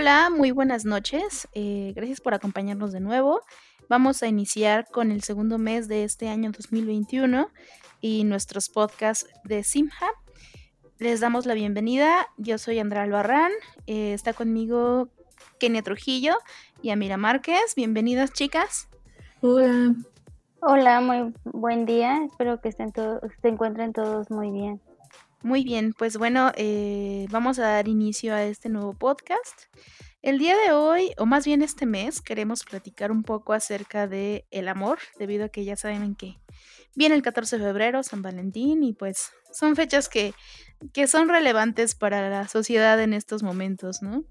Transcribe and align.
Hola, 0.00 0.30
muy 0.30 0.52
buenas 0.52 0.84
noches. 0.84 1.48
Eh, 1.54 1.92
gracias 1.96 2.20
por 2.20 2.32
acompañarnos 2.32 2.92
de 2.92 3.00
nuevo. 3.00 3.40
Vamos 3.88 4.22
a 4.22 4.28
iniciar 4.28 4.86
con 4.92 5.10
el 5.10 5.24
segundo 5.24 5.58
mes 5.58 5.88
de 5.88 6.04
este 6.04 6.28
año 6.28 6.52
2021 6.52 7.48
y 8.00 8.22
nuestros 8.22 8.68
podcasts 8.68 9.28
de 9.42 9.64
Simha. 9.64 10.06
Les 10.98 11.18
damos 11.18 11.46
la 11.46 11.54
bienvenida. 11.54 12.28
Yo 12.36 12.58
soy 12.58 12.78
Andrea 12.78 13.02
Albarrán. 13.02 13.50
Eh, 13.88 14.12
está 14.14 14.34
conmigo 14.34 15.08
Kenia 15.58 15.82
Trujillo 15.82 16.36
y 16.80 16.90
Amira 16.90 17.16
Márquez. 17.16 17.74
Bienvenidas, 17.74 18.32
chicas. 18.32 18.88
Hola. 19.40 19.96
Hola, 20.60 21.00
muy 21.00 21.34
buen 21.42 21.86
día. 21.86 22.24
Espero 22.24 22.60
que 22.60 22.68
estén 22.68 22.92
todos, 22.92 23.20
se 23.42 23.48
encuentren 23.48 23.92
todos 23.92 24.30
muy 24.30 24.52
bien. 24.52 24.80
Muy 25.42 25.62
bien, 25.62 25.94
pues 25.96 26.16
bueno, 26.16 26.50
eh, 26.56 27.26
vamos 27.30 27.60
a 27.60 27.62
dar 27.62 27.86
inicio 27.86 28.34
a 28.34 28.42
este 28.42 28.68
nuevo 28.68 28.92
podcast. 28.92 29.66
El 30.20 30.40
día 30.40 30.56
de 30.56 30.72
hoy, 30.72 31.12
o 31.16 31.26
más 31.26 31.46
bien 31.46 31.62
este 31.62 31.86
mes, 31.86 32.20
queremos 32.20 32.64
platicar 32.64 33.12
un 33.12 33.22
poco 33.22 33.52
acerca 33.52 34.08
de 34.08 34.46
el 34.50 34.66
amor, 34.66 34.98
debido 35.16 35.44
a 35.44 35.48
que 35.48 35.64
ya 35.64 35.76
saben 35.76 36.16
que 36.16 36.40
viene 36.96 37.14
el 37.14 37.22
14 37.22 37.58
de 37.58 37.64
febrero, 37.64 38.02
San 38.02 38.20
Valentín, 38.20 38.82
y 38.82 38.94
pues 38.94 39.30
son 39.52 39.76
fechas 39.76 40.08
que, 40.08 40.34
que 40.92 41.06
son 41.06 41.28
relevantes 41.28 41.94
para 41.94 42.28
la 42.28 42.48
sociedad 42.48 43.00
en 43.00 43.14
estos 43.14 43.44
momentos, 43.44 44.02
¿no? 44.02 44.24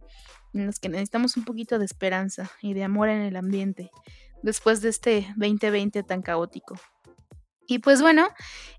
En 0.54 0.66
los 0.66 0.78
que 0.78 0.90
necesitamos 0.90 1.38
un 1.38 1.46
poquito 1.46 1.80
de 1.80 1.86
esperanza 1.86 2.52
y 2.62 2.74
de 2.74 2.84
amor 2.84 3.08
en 3.08 3.22
el 3.22 3.38
ambiente, 3.38 3.92
después 4.44 4.82
de 4.82 4.90
este 4.90 5.28
2020 5.38 6.04
tan 6.04 6.22
caótico. 6.22 6.76
Y 7.68 7.80
pues 7.80 8.02
bueno, 8.02 8.30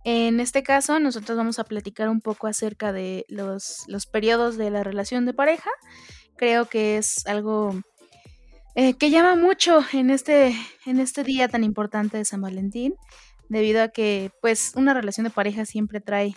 en 0.05 0.41
este 0.41 0.63
caso 0.63 0.99
nosotros 0.99 1.37
vamos 1.37 1.59
a 1.59 1.65
platicar 1.65 2.09
un 2.09 2.23
poco 2.23 2.47
acerca 2.47 2.93
de 2.93 3.27
los, 3.29 3.85
los 3.87 4.07
periodos 4.07 4.57
de 4.57 4.71
la 4.71 4.83
relación 4.83 5.27
de 5.27 5.35
pareja. 5.35 5.71
Creo 6.37 6.67
que 6.67 6.97
es 6.97 7.27
algo 7.27 7.79
eh, 8.75 8.95
que 8.95 9.11
llama 9.11 9.35
mucho 9.35 9.85
en 9.93 10.09
este, 10.09 10.55
en 10.87 11.01
este 11.01 11.23
día 11.23 11.49
tan 11.49 11.65
importante 11.65 12.17
de 12.17 12.25
San 12.25 12.41
Valentín, 12.41 12.95
debido 13.49 13.83
a 13.83 13.89
que 13.89 14.31
pues 14.41 14.73
una 14.75 14.95
relación 14.95 15.25
de 15.25 15.31
pareja 15.31 15.67
siempre 15.67 16.01
trae, 16.01 16.35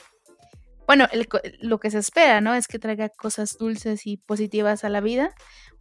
bueno, 0.88 1.08
lo 1.62 1.80
que 1.80 1.92
se 1.92 2.00
espera, 2.00 2.42
¿no? 2.42 2.54
Es 2.54 2.68
que 2.68 2.80
traiga 2.80 3.10
cosas 3.10 3.58
dulces 3.58 4.06
y 4.08 4.18
positivas 4.18 4.84
a 4.84 4.90
la 4.90 5.02
vida. 5.02 5.34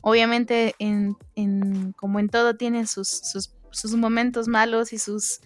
Obviamente, 0.02 0.74
en, 0.78 1.16
en 1.34 1.92
como 1.92 2.20
en 2.20 2.28
todo, 2.28 2.56
tiene 2.56 2.86
sus, 2.86 3.08
sus, 3.08 3.54
sus 3.72 3.94
momentos 3.96 4.46
malos 4.46 4.92
y 4.92 4.98
sus 4.98 5.40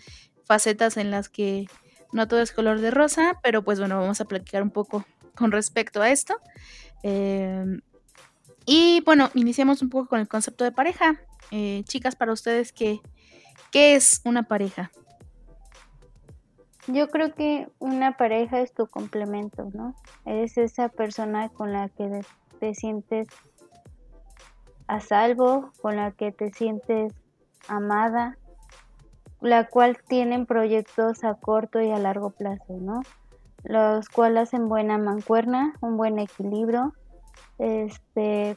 facetas 0.44 0.96
en 0.96 1.10
las 1.10 1.28
que 1.28 1.66
no 2.12 2.28
todo 2.28 2.40
es 2.40 2.52
color 2.52 2.80
de 2.80 2.90
rosa, 2.90 3.40
pero 3.42 3.62
pues 3.62 3.78
bueno, 3.78 3.98
vamos 3.98 4.20
a 4.20 4.24
platicar 4.24 4.62
un 4.62 4.70
poco 4.70 5.04
con 5.34 5.50
respecto 5.52 6.00
a 6.00 6.10
esto. 6.10 6.36
Em, 7.02 7.80
y 8.66 9.02
bueno, 9.04 9.30
iniciamos 9.34 9.82
un 9.82 9.90
poco 9.90 10.08
con 10.08 10.20
el 10.20 10.28
concepto 10.28 10.64
de 10.64 10.72
pareja. 10.72 11.20
Eh, 11.50 11.82
chicas, 11.84 12.16
para 12.16 12.32
ustedes, 12.32 12.72
¿qué, 12.72 13.00
¿qué 13.70 13.94
es 13.94 14.20
una 14.24 14.44
pareja? 14.44 14.90
Yo 16.86 17.08
creo 17.08 17.34
que 17.34 17.68
una 17.78 18.16
pareja 18.16 18.60
es 18.60 18.72
tu 18.74 18.86
complemento, 18.86 19.68
¿no? 19.72 19.94
Es 20.26 20.58
esa 20.58 20.88
persona 20.88 21.48
con 21.48 21.72
la 21.72 21.88
que 21.88 22.20
te 22.60 22.74
sientes 22.74 23.26
a 24.86 25.00
salvo, 25.00 25.72
con 25.80 25.96
la 25.96 26.12
que 26.12 26.30
te 26.30 26.52
sientes 26.52 27.14
amada, 27.68 28.36
la 29.44 29.68
cual 29.68 29.98
tienen 30.08 30.46
proyectos 30.46 31.22
a 31.22 31.34
corto 31.34 31.80
y 31.82 31.90
a 31.90 31.98
largo 31.98 32.30
plazo, 32.30 32.78
¿no? 32.80 33.02
Los 33.62 34.08
cuales 34.08 34.44
hacen 34.44 34.70
buena 34.70 34.96
mancuerna, 34.96 35.74
un 35.82 35.98
buen 35.98 36.18
equilibrio, 36.18 36.94
este, 37.58 38.56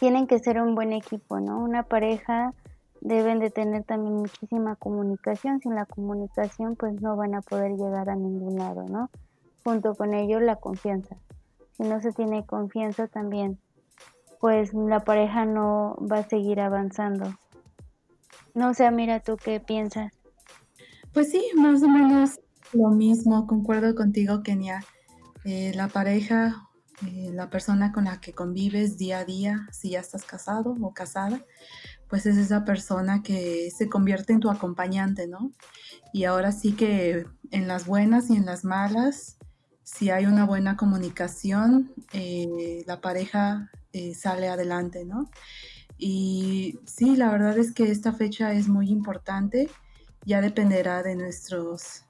tienen 0.00 0.26
que 0.26 0.40
ser 0.40 0.60
un 0.60 0.74
buen 0.74 0.92
equipo, 0.92 1.38
¿no? 1.38 1.60
Una 1.60 1.84
pareja 1.84 2.52
deben 3.00 3.38
de 3.38 3.50
tener 3.50 3.84
también 3.84 4.16
muchísima 4.16 4.74
comunicación, 4.74 5.60
sin 5.60 5.76
la 5.76 5.86
comunicación 5.86 6.74
pues 6.74 7.00
no 7.00 7.14
van 7.14 7.36
a 7.36 7.40
poder 7.40 7.76
llegar 7.76 8.10
a 8.10 8.16
ningún 8.16 8.56
lado, 8.56 8.86
¿no? 8.88 9.08
Junto 9.62 9.94
con 9.94 10.14
ello 10.14 10.40
la 10.40 10.56
confianza. 10.56 11.16
Si 11.76 11.84
no 11.84 12.00
se 12.00 12.12
tiene 12.12 12.44
confianza 12.44 13.06
también, 13.06 13.60
pues 14.40 14.74
la 14.74 14.98
pareja 15.00 15.44
no 15.44 15.96
va 16.00 16.18
a 16.18 16.28
seguir 16.28 16.60
avanzando. 16.60 17.36
No 18.56 18.72
sé, 18.72 18.90
mira 18.90 19.20
tú 19.20 19.36
qué 19.36 19.60
piensas. 19.60 20.14
Pues 21.12 21.30
sí, 21.30 21.44
más 21.56 21.82
o 21.82 21.88
menos 21.88 22.40
lo 22.72 22.88
mismo, 22.88 23.46
concuerdo 23.46 23.94
contigo, 23.94 24.42
Kenia. 24.42 24.82
Eh, 25.44 25.72
la 25.74 25.88
pareja, 25.88 26.66
eh, 27.06 27.32
la 27.34 27.50
persona 27.50 27.92
con 27.92 28.04
la 28.04 28.18
que 28.18 28.32
convives 28.32 28.96
día 28.96 29.18
a 29.18 29.24
día, 29.26 29.68
si 29.72 29.90
ya 29.90 30.00
estás 30.00 30.24
casado 30.24 30.74
o 30.80 30.94
casada, 30.94 31.44
pues 32.08 32.24
es 32.24 32.38
esa 32.38 32.64
persona 32.64 33.22
que 33.22 33.70
se 33.76 33.90
convierte 33.90 34.32
en 34.32 34.40
tu 34.40 34.48
acompañante, 34.48 35.28
¿no? 35.28 35.52
Y 36.14 36.24
ahora 36.24 36.50
sí 36.50 36.72
que 36.72 37.26
en 37.50 37.68
las 37.68 37.84
buenas 37.84 38.30
y 38.30 38.36
en 38.36 38.46
las 38.46 38.64
malas, 38.64 39.36
si 39.82 40.08
hay 40.08 40.24
una 40.24 40.46
buena 40.46 40.78
comunicación, 40.78 41.92
eh, 42.14 42.84
la 42.86 43.02
pareja 43.02 43.70
sale 44.14 44.48
adelante, 44.48 45.06
¿no? 45.06 45.30
Y 45.98 46.78
sí, 46.84 47.16
la 47.16 47.30
verdad 47.30 47.56
es 47.58 47.72
que 47.72 47.90
esta 47.90 48.12
fecha 48.12 48.52
es 48.52 48.68
muy 48.68 48.90
importante. 48.90 49.70
Ya 50.24 50.40
dependerá 50.40 51.02
de 51.02 51.16
nuestros, 51.16 52.04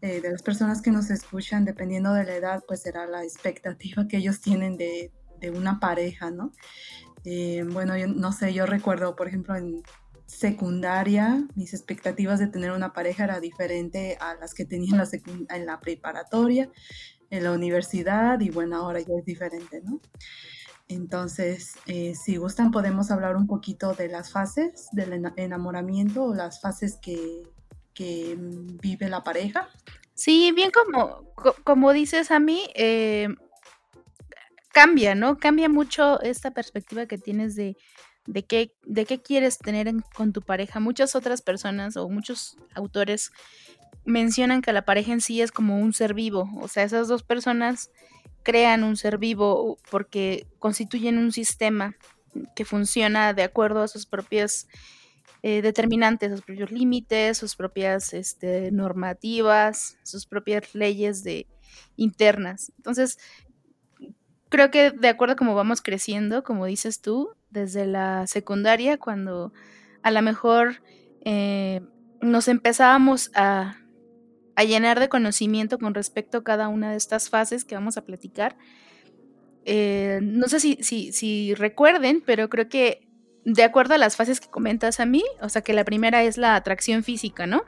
eh, 0.00 0.20
de 0.20 0.30
las 0.30 0.42
personas 0.42 0.82
que 0.82 0.90
nos 0.90 1.10
escuchan, 1.10 1.64
dependiendo 1.64 2.12
de 2.12 2.24
la 2.24 2.34
edad, 2.36 2.64
pues 2.66 2.82
será 2.82 3.06
la 3.06 3.24
expectativa 3.24 4.06
que 4.06 4.18
ellos 4.18 4.40
tienen 4.40 4.76
de, 4.76 5.12
una 5.54 5.78
pareja, 5.78 6.30
¿no? 6.30 6.52
Eh, 7.24 7.64
bueno, 7.70 7.96
yo 7.96 8.08
no 8.08 8.32
sé, 8.32 8.52
yo 8.52 8.66
recuerdo, 8.66 9.14
por 9.14 9.28
ejemplo, 9.28 9.54
en 9.54 9.82
secundaria, 10.26 11.46
mis 11.54 11.74
expectativas 11.74 12.38
de 12.38 12.48
tener 12.48 12.72
una 12.72 12.92
pareja 12.92 13.24
era 13.24 13.40
diferente 13.40 14.18
a 14.20 14.34
las 14.34 14.52
que 14.52 14.64
tenía 14.64 14.90
en 14.90 14.98
la, 14.98 15.08
en 15.56 15.66
la 15.66 15.80
preparatoria, 15.80 16.70
en 17.30 17.44
la 17.44 17.52
universidad, 17.52 18.40
y 18.40 18.50
bueno, 18.50 18.76
ahora 18.76 19.00
ya 19.00 19.14
es 19.16 19.24
diferente, 19.24 19.80
¿no? 19.82 20.00
Entonces, 20.88 21.74
eh, 21.86 22.14
si 22.14 22.36
gustan, 22.36 22.70
podemos 22.70 23.10
hablar 23.10 23.36
un 23.36 23.46
poquito 23.46 23.92
de 23.94 24.08
las 24.08 24.32
fases 24.32 24.88
del 24.92 25.30
enamoramiento 25.36 26.24
o 26.24 26.34
las 26.34 26.60
fases 26.60 26.96
que, 26.96 27.42
vive 28.80 29.08
la 29.08 29.24
pareja. 29.24 29.68
Sí, 30.14 30.52
bien 30.52 30.70
como, 30.70 31.34
como 31.64 31.92
dices 31.92 32.30
a 32.30 32.38
mí, 32.38 32.70
eh, 32.76 33.28
cambia, 34.72 35.16
¿no? 35.16 35.38
Cambia 35.38 35.68
mucho 35.68 36.20
esta 36.20 36.52
perspectiva 36.52 37.06
que 37.06 37.18
tienes 37.18 37.56
de, 37.56 37.76
de, 38.26 38.44
qué, 38.44 38.72
de 38.84 39.04
qué 39.04 39.20
quieres 39.20 39.58
tener 39.58 39.92
con 40.14 40.32
tu 40.32 40.42
pareja. 40.42 40.78
Muchas 40.78 41.16
otras 41.16 41.42
personas 41.42 41.96
o 41.96 42.08
muchos 42.08 42.56
autores 42.74 43.32
mencionan 44.04 44.62
que 44.62 44.72
la 44.72 44.84
pareja 44.84 45.12
en 45.12 45.20
sí 45.20 45.40
es 45.42 45.50
como 45.50 45.78
un 45.78 45.92
ser 45.92 46.14
vivo, 46.14 46.48
o 46.60 46.68
sea, 46.68 46.84
esas 46.84 47.08
dos 47.08 47.22
personas 47.22 47.90
crean 48.42 48.84
un 48.84 48.96
ser 48.96 49.18
vivo 49.18 49.78
porque 49.90 50.46
constituyen 50.58 51.18
un 51.18 51.32
sistema 51.32 51.96
que 52.54 52.64
funciona 52.64 53.32
de 53.32 53.42
acuerdo 53.42 53.82
a 53.82 53.88
sus 53.88 54.06
propias 54.06 54.68
eh, 55.42 55.62
determinantes, 55.62 56.32
sus 56.32 56.42
propios 56.42 56.70
límites, 56.70 57.38
sus 57.38 57.56
propias 57.56 58.12
este, 58.12 58.70
normativas, 58.72 59.98
sus 60.02 60.26
propias 60.26 60.74
leyes 60.74 61.22
de, 61.22 61.46
internas. 61.96 62.72
Entonces, 62.76 63.18
creo 64.48 64.70
que 64.70 64.90
de 64.90 65.08
acuerdo 65.08 65.34
a 65.34 65.36
cómo 65.36 65.54
vamos 65.54 65.82
creciendo, 65.82 66.42
como 66.42 66.66
dices 66.66 67.00
tú, 67.00 67.30
desde 67.50 67.86
la 67.86 68.26
secundaria, 68.26 68.98
cuando 68.98 69.52
a 70.02 70.10
lo 70.10 70.22
mejor 70.22 70.82
eh, 71.24 71.82
nos 72.20 72.48
empezábamos 72.48 73.30
a 73.34 73.76
a 74.58 74.64
llenar 74.64 74.98
de 74.98 75.08
conocimiento 75.08 75.78
con 75.78 75.94
respecto 75.94 76.38
a 76.38 76.42
cada 76.42 76.66
una 76.66 76.90
de 76.90 76.96
estas 76.96 77.30
fases 77.30 77.64
que 77.64 77.76
vamos 77.76 77.96
a 77.96 78.04
platicar. 78.04 78.56
Eh, 79.64 80.18
no 80.20 80.48
sé 80.48 80.58
si, 80.58 81.12
si, 81.12 81.54
recuerden, 81.54 82.24
pero 82.26 82.48
creo 82.48 82.68
que 82.68 83.06
de 83.44 83.62
acuerdo 83.62 83.94
a 83.94 83.98
las 83.98 84.16
fases 84.16 84.40
que 84.40 84.48
comentas 84.48 84.98
a 84.98 85.06
mí, 85.06 85.22
o 85.40 85.48
sea 85.48 85.62
que 85.62 85.72
la 85.74 85.84
primera 85.84 86.24
es 86.24 86.38
la 86.38 86.56
atracción 86.56 87.04
física, 87.04 87.46
¿no? 87.46 87.62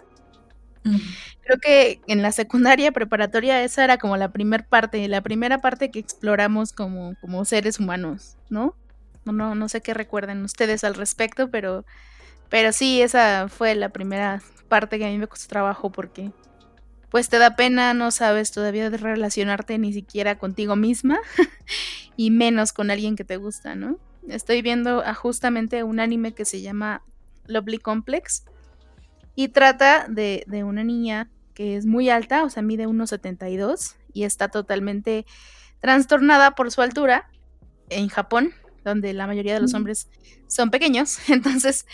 Creo 0.82 1.58
que 1.62 2.00
en 2.08 2.22
la 2.22 2.32
secundaria 2.32 2.90
preparatoria 2.90 3.62
esa 3.62 3.84
era 3.84 3.98
como 3.98 4.16
la 4.16 4.32
primera 4.32 4.66
parte, 4.66 5.06
la 5.06 5.20
primera 5.20 5.60
parte 5.60 5.92
que 5.92 6.00
exploramos 6.00 6.72
como, 6.72 7.14
como 7.20 7.44
seres 7.44 7.78
humanos, 7.78 8.36
¿no? 8.48 8.74
No, 9.24 9.32
no, 9.32 9.54
no 9.54 9.68
sé 9.68 9.80
qué 9.80 9.94
recuerden 9.94 10.42
ustedes 10.42 10.82
al 10.82 10.96
respecto, 10.96 11.52
pero, 11.52 11.84
pero 12.48 12.72
sí, 12.72 13.00
esa 13.00 13.46
fue 13.48 13.76
la 13.76 13.90
primera 13.90 14.42
parte 14.68 14.98
que 14.98 15.06
a 15.06 15.08
mí 15.08 15.18
me 15.18 15.28
costó 15.28 15.48
trabajo 15.48 15.92
porque 15.92 16.32
pues 17.10 17.28
te 17.28 17.38
da 17.38 17.56
pena, 17.56 17.92
no 17.94 18.10
sabes 18.10 18.52
todavía 18.52 18.88
de 18.88 18.96
relacionarte 18.96 19.78
ni 19.78 19.92
siquiera 19.92 20.38
contigo 20.38 20.76
misma 20.76 21.18
y 22.16 22.30
menos 22.30 22.72
con 22.72 22.90
alguien 22.90 23.16
que 23.16 23.24
te 23.24 23.36
gusta, 23.36 23.74
¿no? 23.74 23.98
Estoy 24.28 24.62
viendo 24.62 25.02
justamente 25.14 25.82
un 25.82 25.98
anime 25.98 26.32
que 26.32 26.44
se 26.44 26.60
llama 26.60 27.02
Lovely 27.46 27.78
Complex 27.78 28.44
y 29.34 29.48
trata 29.48 30.06
de, 30.08 30.44
de 30.46 30.62
una 30.62 30.84
niña 30.84 31.30
que 31.54 31.76
es 31.76 31.84
muy 31.84 32.10
alta, 32.10 32.44
o 32.44 32.50
sea, 32.50 32.62
mide 32.62 32.86
1,72 32.86 33.96
y 34.12 34.24
está 34.24 34.48
totalmente 34.48 35.26
trastornada 35.80 36.54
por 36.54 36.70
su 36.70 36.82
altura 36.82 37.28
en 37.88 38.08
Japón 38.08 38.54
donde 38.84 39.12
la 39.12 39.26
mayoría 39.26 39.54
de 39.54 39.60
los 39.60 39.74
hombres 39.74 40.08
son 40.46 40.70
pequeños, 40.70 41.18
entonces 41.28 41.86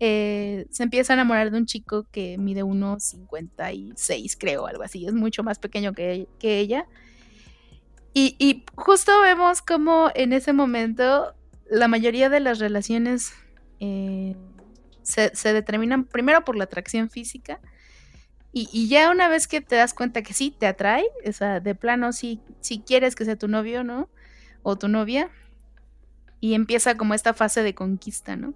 eh, 0.00 0.66
se 0.70 0.82
empieza 0.82 1.12
a 1.12 1.14
enamorar 1.14 1.50
de 1.50 1.58
un 1.58 1.66
chico 1.66 2.06
que 2.10 2.38
mide 2.38 2.62
1,56 2.62 4.36
creo, 4.38 4.66
algo 4.66 4.82
así, 4.82 5.06
es 5.06 5.14
mucho 5.14 5.42
más 5.42 5.58
pequeño 5.58 5.92
que, 5.92 6.28
que 6.38 6.58
ella. 6.58 6.86
Y, 8.12 8.36
y, 8.38 8.64
justo 8.76 9.12
vemos 9.22 9.60
como 9.60 10.08
en 10.14 10.32
ese 10.32 10.52
momento 10.52 11.34
la 11.68 11.88
mayoría 11.88 12.28
de 12.28 12.38
las 12.38 12.60
relaciones 12.60 13.32
eh, 13.80 14.36
se, 15.02 15.34
se, 15.34 15.52
determinan 15.52 16.04
primero 16.04 16.44
por 16.44 16.54
la 16.54 16.64
atracción 16.64 17.10
física 17.10 17.60
y, 18.56 18.68
y, 18.72 18.86
ya 18.86 19.10
una 19.10 19.26
vez 19.26 19.48
que 19.48 19.60
te 19.60 19.74
das 19.74 19.94
cuenta 19.94 20.22
que 20.22 20.32
sí 20.32 20.54
te 20.56 20.68
atrae, 20.68 21.04
o 21.26 21.32
sea, 21.32 21.58
de 21.58 21.74
plano 21.74 22.12
si, 22.12 22.40
si 22.60 22.78
quieres 22.78 23.16
que 23.16 23.24
sea 23.24 23.34
tu 23.34 23.48
novio, 23.48 23.82
¿no? 23.82 24.08
O 24.62 24.78
tu 24.78 24.86
novia, 24.86 25.28
y 26.44 26.52
empieza 26.52 26.98
como 26.98 27.14
esta 27.14 27.32
fase 27.32 27.62
de 27.62 27.74
conquista, 27.74 28.36
¿no? 28.36 28.52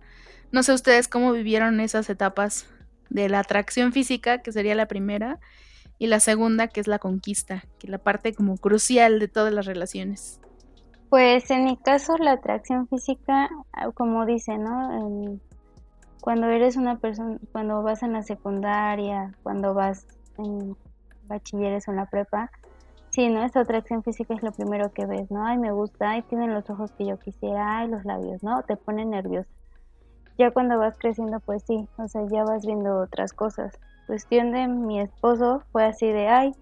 No 0.52 0.62
sé 0.62 0.74
ustedes 0.74 1.08
cómo 1.08 1.32
vivieron 1.32 1.80
esas 1.80 2.10
etapas 2.10 2.68
de 3.08 3.30
la 3.30 3.38
atracción 3.38 3.94
física, 3.94 4.42
que 4.42 4.52
sería 4.52 4.74
la 4.74 4.88
primera, 4.88 5.38
y 5.98 6.08
la 6.08 6.20
segunda, 6.20 6.68
que 6.68 6.80
es 6.80 6.86
la 6.86 6.98
conquista, 6.98 7.64
que 7.78 7.86
es 7.86 7.90
la 7.90 7.96
parte 7.96 8.34
como 8.34 8.58
crucial 8.58 9.18
de 9.18 9.28
todas 9.28 9.54
las 9.54 9.64
relaciones. 9.64 10.38
Pues 11.08 11.50
en 11.50 11.64
mi 11.64 11.78
caso 11.78 12.18
la 12.18 12.32
atracción 12.32 12.86
física, 12.88 13.48
ah, 13.72 13.90
como 13.94 14.26
dice, 14.26 14.58
¿no? 14.58 15.40
cuando 16.20 16.48
eres 16.48 16.76
una 16.76 16.98
persona, 16.98 17.38
cuando 17.52 17.82
vas 17.82 18.02
en 18.02 18.12
la 18.12 18.22
secundaria, 18.22 19.32
cuando 19.42 19.72
vas 19.72 20.06
en 20.36 20.76
bachilleres 21.22 21.88
o 21.88 21.92
en 21.92 21.96
la 21.96 22.04
prepa, 22.04 22.50
Sí, 23.10 23.28
¿no? 23.28 23.42
Esa 23.42 23.60
atracción 23.60 24.02
física 24.02 24.34
es 24.34 24.42
lo 24.42 24.52
primero 24.52 24.92
que 24.92 25.06
ves, 25.06 25.30
¿no? 25.30 25.44
Ay, 25.44 25.58
me 25.58 25.72
gusta, 25.72 26.10
ay, 26.10 26.22
tienen 26.22 26.54
los 26.54 26.68
ojos 26.70 26.92
que 26.92 27.06
yo 27.06 27.18
quisiera, 27.18 27.78
ay, 27.78 27.88
los 27.88 28.04
labios, 28.04 28.42
¿no? 28.42 28.62
Te 28.62 28.76
pone 28.76 29.04
nerviosa. 29.04 29.48
Ya 30.36 30.50
cuando 30.52 30.78
vas 30.78 30.96
creciendo, 30.98 31.40
pues 31.40 31.64
sí, 31.64 31.88
o 31.96 32.06
sea, 32.06 32.22
ya 32.30 32.44
vas 32.44 32.64
viendo 32.64 33.00
otras 33.00 33.32
cosas. 33.32 33.72
Cuestión 34.06 34.52
de 34.52 34.68
mi 34.68 35.00
esposo 35.00 35.62
fue 35.72 35.84
así 35.84 36.06
de, 36.06 36.28
ay, 36.28 36.52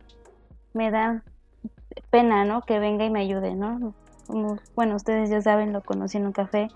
me 0.73 0.91
da 0.91 1.23
pena, 2.11 2.45
¿no? 2.45 2.63
Que 2.63 2.79
venga 2.79 3.05
y 3.05 3.11
me 3.11 3.21
ayude, 3.21 3.55
¿no? 3.55 3.93
Bueno, 4.75 4.97
ustedes 4.97 5.31
ya 5.31 5.41
saben, 5.43 5.73
lo 5.73 5.83
conocí 5.83 6.17
en 6.17 6.27
un 6.27 6.33
café. 6.33 6.69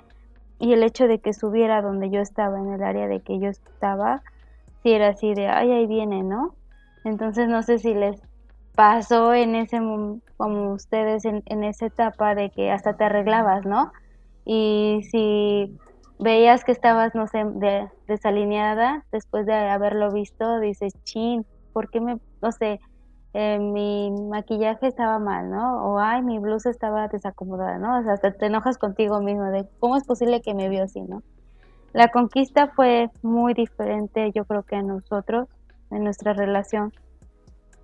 Y 0.58 0.72
el 0.74 0.82
hecho 0.82 1.06
de 1.08 1.20
que 1.20 1.32
subiera 1.32 1.80
donde 1.80 2.10
yo 2.10 2.20
estaba, 2.20 2.58
en 2.58 2.72
el 2.72 2.82
área 2.82 3.08
de 3.08 3.20
que 3.20 3.38
yo 3.38 3.48
estaba, 3.48 4.22
sí 4.82 4.92
era 4.92 5.08
así 5.08 5.34
de, 5.34 5.48
ay, 5.48 5.72
ahí 5.72 5.86
viene, 5.86 6.22
¿no? 6.22 6.54
Entonces 7.04 7.48
no 7.48 7.62
sé 7.62 7.78
si 7.78 7.94
les 7.94 8.20
pasó 8.74 9.34
en 9.34 9.54
ese, 9.54 9.78
como 10.36 10.72
ustedes, 10.72 11.24
en, 11.24 11.42
en 11.46 11.64
esa 11.64 11.86
etapa 11.86 12.34
de 12.34 12.50
que 12.50 12.70
hasta 12.70 12.96
te 12.96 13.04
arreglabas, 13.04 13.64
¿no? 13.66 13.92
Y 14.44 15.00
si 15.10 15.78
veías 16.18 16.64
que 16.64 16.72
estabas, 16.72 17.14
no 17.14 17.26
sé, 17.26 17.44
desalineada, 18.06 19.04
después 19.12 19.46
de 19.46 19.54
haberlo 19.54 20.10
visto, 20.12 20.60
dices, 20.60 20.92
chin, 21.04 21.46
¿por 21.72 21.90
qué 21.90 22.00
me, 22.00 22.18
no 22.42 22.52
sé, 22.52 22.80
eh, 23.32 23.58
mi 23.58 24.10
maquillaje 24.10 24.88
estaba 24.88 25.18
mal, 25.18 25.50
¿no? 25.50 25.84
O, 25.84 25.98
ay, 25.98 26.22
mi 26.22 26.38
blusa 26.38 26.70
estaba 26.70 27.08
desacomodada, 27.08 27.78
¿no? 27.78 27.98
O 27.98 28.02
sea, 28.02 28.14
hasta 28.14 28.32
te 28.32 28.46
enojas 28.46 28.76
contigo 28.76 29.20
mismo 29.20 29.44
de 29.44 29.66
cómo 29.78 29.96
es 29.96 30.04
posible 30.04 30.42
que 30.42 30.54
me 30.54 30.68
vio 30.68 30.84
así, 30.84 31.00
¿no? 31.00 31.22
La 31.92 32.08
conquista 32.08 32.68
fue 32.68 33.10
muy 33.22 33.54
diferente, 33.54 34.30
yo 34.34 34.44
creo 34.44 34.62
que 34.62 34.76
a 34.76 34.82
nosotros, 34.82 35.48
en 35.90 36.04
nuestra 36.04 36.32
relación, 36.32 36.92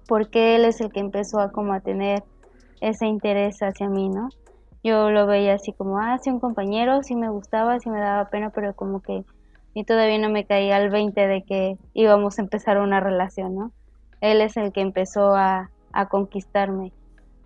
porque 0.07 0.57
él 0.57 0.65
es 0.65 0.81
el 0.81 0.93
que 0.93 1.01
empezó 1.01 1.41
a 1.41 1.53
como 1.53 1.73
a 1.73 1.81
tener 1.81 2.23
ese 2.81 3.07
interés 3.07 3.63
hacia 3.63 3.89
mí, 3.89 4.09
¿no? 4.09 4.29
Yo 4.83 5.11
lo 5.11 5.27
veía 5.27 5.55
así 5.55 5.73
como, 5.73 5.99
ah, 5.99 6.19
sí, 6.19 6.31
un 6.31 6.41
compañero, 6.41 7.03
sí 7.03 7.17
me 7.17 7.29
gustaba, 7.29 7.81
sí 7.81 7.91
me 7.91 8.01
daba 8.01 8.31
pena, 8.31 8.51
pero 8.51 8.75
como 8.75 9.01
que 9.03 9.25
y 9.77 9.85
todavía 9.85 10.19
no 10.19 10.31
me 10.31 10.47
caía 10.47 10.77
al 10.77 10.89
20 10.89 11.27
de 11.27 11.43
que 11.43 11.77
íbamos 11.93 12.39
a 12.39 12.43
empezar 12.43 12.79
una 12.79 12.99
relación, 12.99 13.57
¿no? 13.57 13.73
Él 14.23 14.41
es 14.41 14.57
el 14.57 14.73
que 14.73 14.81
empezó 14.81 15.35
a, 15.35 15.71
a 15.93 16.09
conquistarme, 16.09 16.93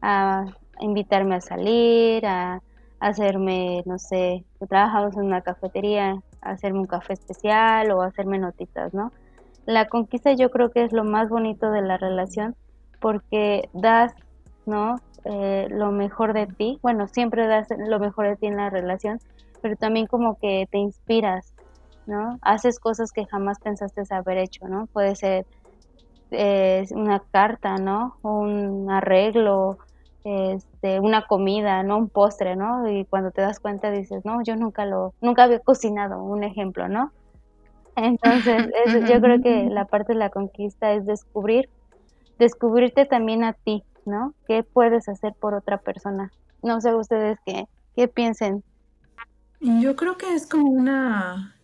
a, 0.01 0.45
invitarme 0.79 1.35
a 1.35 1.41
salir, 1.41 2.25
a, 2.27 2.63
hacerme, 3.01 3.83
no 3.85 3.99
sé, 3.99 4.45
trabajamos 4.69 5.17
en 5.17 5.25
una 5.25 5.41
cafetería, 5.41 6.23
hacerme 6.41 6.79
un 6.79 6.87
café 6.87 7.15
especial 7.15 7.91
o 7.91 8.03
hacerme 8.03 8.39
notitas, 8.39 8.95
¿no? 8.95 9.11
La 9.67 9.89
conquista 9.89 10.33
yo 10.33 10.51
creo 10.51 10.71
que 10.71 10.85
es 10.85 10.93
lo 10.93 11.05
más 11.05 11.29
bonito 11.29 11.71
de 11.71 11.83
la 11.83 11.97
relación 11.97 12.57
porque 13.01 13.69
das, 13.73 14.13
¿no? 14.67 14.97
Eh, 15.25 15.69
lo 15.71 15.91
mejor 15.91 16.33
de 16.33 16.47
ti, 16.47 16.79
bueno, 16.83 17.07
siempre 17.09 17.47
das 17.47 17.69
lo 17.77 17.99
mejor 17.99 18.29
de 18.29 18.37
ti 18.37 18.47
en 18.47 18.57
la 18.57 18.71
relación, 18.71 19.21
pero 19.61 19.77
también 19.77 20.07
como 20.07 20.39
que 20.39 20.67
te 20.71 20.79
inspiras, 20.79 21.55
¿no? 22.07 22.39
Haces 22.43 22.79
cosas 22.79 23.13
que 23.13 23.27
jamás 23.27 23.59
pensaste 23.61 24.03
haber 24.11 24.39
hecho, 24.39 24.67
¿no? 24.69 24.87
Puede 24.87 25.15
ser 25.17 25.47
eh, 26.31 26.87
una 26.93 27.21
carta, 27.31 27.77
¿no? 27.77 28.17
Un 28.23 28.91
arreglo, 28.91 29.79
este, 30.25 31.01
una 31.01 31.27
comida, 31.27 31.83
¿no? 31.83 31.99
Un 31.99 32.09
postre, 32.09 32.57
¿no? 32.57 32.89
Y 32.91 33.05
cuando 33.07 33.31
te 33.31 33.43
das 33.43 33.61
cuenta 33.61 33.91
dices, 33.91 34.25
no, 34.25 34.43
yo 34.43 34.57
nunca 34.57 34.87
lo, 34.87 35.15
nunca 35.21 35.45
había 35.45 35.61
cocinado, 35.61 36.23
un 36.23 36.45
ejemplo, 36.45 36.89
¿no? 36.89 37.13
Entonces, 38.05 38.71
yo 39.11 39.21
creo 39.21 39.43
que 39.43 39.65
la 39.65 39.85
parte 39.85 40.15
de 40.15 40.19
la 40.19 40.31
conquista 40.31 40.93
es 40.93 41.05
descubrir, 41.05 41.69
descubrirte 42.39 43.05
también 43.05 43.45
a 43.45 43.53
ti, 43.53 43.85
¿no? 44.07 44.35
¿Qué 44.47 44.63
puedes 44.63 45.09
hacer 45.09 45.35
por 45.39 45.55
otra 45.55 45.79
persona? 45.79 46.33
No 46.63 46.81
sé 46.81 46.95
ustedes 46.95 47.39
qué, 47.45 47.67
qué 47.95 48.09
piensen. 48.09 48.65
Yo 49.61 49.95
creo 49.97 50.17
que 50.17 50.33
es 50.35 50.47
como 50.47 50.71
una 50.71 51.57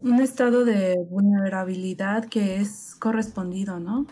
un 0.00 0.20
estado 0.20 0.64
de 0.64 0.96
vulnerabilidad 1.10 2.26
que 2.26 2.58
es 2.58 2.94
correspondido, 2.94 3.80
¿no? 3.80 4.06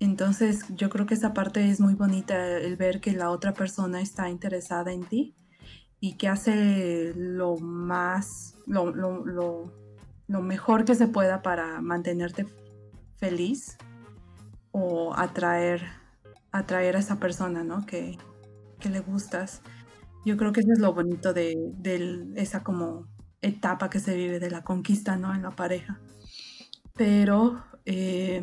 Entonces, 0.00 0.64
yo 0.74 0.90
creo 0.90 1.06
que 1.06 1.14
esa 1.14 1.32
parte 1.32 1.70
es 1.70 1.80
muy 1.80 1.94
bonita, 1.94 2.58
el 2.58 2.76
ver 2.76 3.00
que 3.00 3.12
la 3.12 3.30
otra 3.30 3.54
persona 3.54 4.00
está 4.00 4.28
interesada 4.28 4.92
en 4.92 5.04
ti 5.04 5.36
y 6.00 6.14
que 6.14 6.26
hace 6.28 7.12
lo 7.14 7.56
más, 7.56 8.56
lo, 8.66 8.90
lo 8.90 9.24
lo 9.24 9.85
mejor 10.28 10.84
que 10.84 10.94
se 10.94 11.08
pueda 11.08 11.42
para 11.42 11.80
mantenerte 11.80 12.46
feliz 13.16 13.76
o 14.72 15.14
atraer, 15.14 15.82
atraer 16.52 16.96
a 16.96 16.98
esa 16.98 17.18
persona, 17.18 17.64
¿no? 17.64 17.86
Que, 17.86 18.18
le 18.88 19.00
gustas. 19.00 19.62
Yo 20.24 20.36
creo 20.36 20.52
que 20.52 20.60
eso 20.60 20.72
es 20.72 20.78
lo 20.78 20.94
bonito 20.94 21.32
de, 21.32 22.32
esa 22.36 22.62
como 22.62 23.08
etapa 23.42 23.90
que 23.90 23.98
se 23.98 24.14
vive 24.14 24.38
de 24.38 24.48
la 24.48 24.62
conquista, 24.62 25.16
¿no? 25.16 25.34
En 25.34 25.42
la 25.42 25.50
pareja. 25.50 25.98
Pero, 26.94 27.64
eh, 27.84 28.42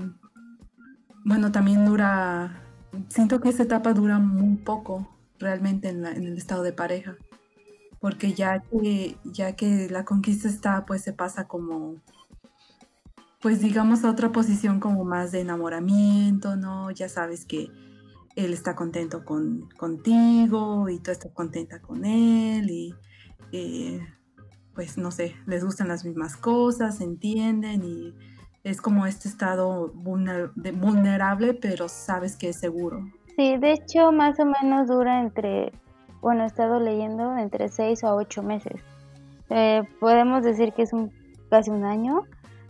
bueno, 1.23 1.53
también 1.53 1.85
dura, 1.85 2.61
siento 3.07 3.39
que 3.39 3.49
esa 3.49 3.63
etapa 3.63 3.93
dura 3.93 4.19
muy 4.19 4.57
poco 4.57 5.07
realmente 5.39 5.89
en 5.89 6.05
el 6.05 6.37
estado 6.37 6.61
de 6.63 6.73
pareja 6.73 7.15
porque 8.03 8.33
ya 8.33 8.59
que, 8.59 9.15
ya 9.23 9.55
que 9.55 9.87
la 9.89 10.03
conquista 10.03 10.49
está, 10.49 10.85
pues 10.85 11.01
se 11.01 11.13
pasa 11.13 11.47
como, 11.47 12.01
pues 13.41 13.61
digamos 13.61 14.03
a 14.03 14.11
otra 14.11 14.33
posición 14.33 14.81
como 14.81 15.05
más 15.05 15.31
de 15.31 15.39
enamoramiento, 15.39 16.57
¿no? 16.57 16.91
Ya 16.91 17.07
sabes 17.07 17.45
que 17.45 17.71
él 18.35 18.51
está 18.51 18.75
contento 18.75 19.23
con, 19.23 19.69
contigo 19.77 20.89
y 20.89 20.99
tú 20.99 21.11
estás 21.11 21.31
contenta 21.31 21.81
con 21.81 22.03
él 22.03 22.69
y 22.69 22.93
eh, 23.53 24.05
pues 24.75 24.97
no 24.97 25.09
sé, 25.09 25.37
les 25.45 25.63
gustan 25.63 25.87
las 25.87 26.03
mismas 26.03 26.35
cosas, 26.35 26.99
entienden 26.99 27.85
y 27.85 28.13
es 28.65 28.81
como 28.81 29.05
este 29.05 29.29
estado 29.29 29.93
vulnerable, 29.93 31.53
pero 31.53 31.87
sabes 31.87 32.35
que 32.35 32.49
es 32.49 32.59
seguro. 32.59 32.99
Sí, 33.37 33.55
de 33.57 33.71
hecho 33.71 34.11
más 34.11 34.37
o 34.41 34.45
menos 34.45 34.89
dura 34.89 35.21
entre 35.21 35.71
bueno, 36.23 36.43
he 36.43 36.47
estado 36.47 36.79
leyendo 36.79 37.37
entre 37.37 37.67
6 37.67 38.03
a 38.05 38.15
8 38.15 38.41
meses. 38.41 38.81
Eh, 39.49 39.83
podemos 39.99 40.41
decir 40.41 40.71
que 40.71 40.83
es 40.83 40.93
un, 40.93 41.11
casi 41.49 41.69
un 41.69 41.83
año, 41.83 42.23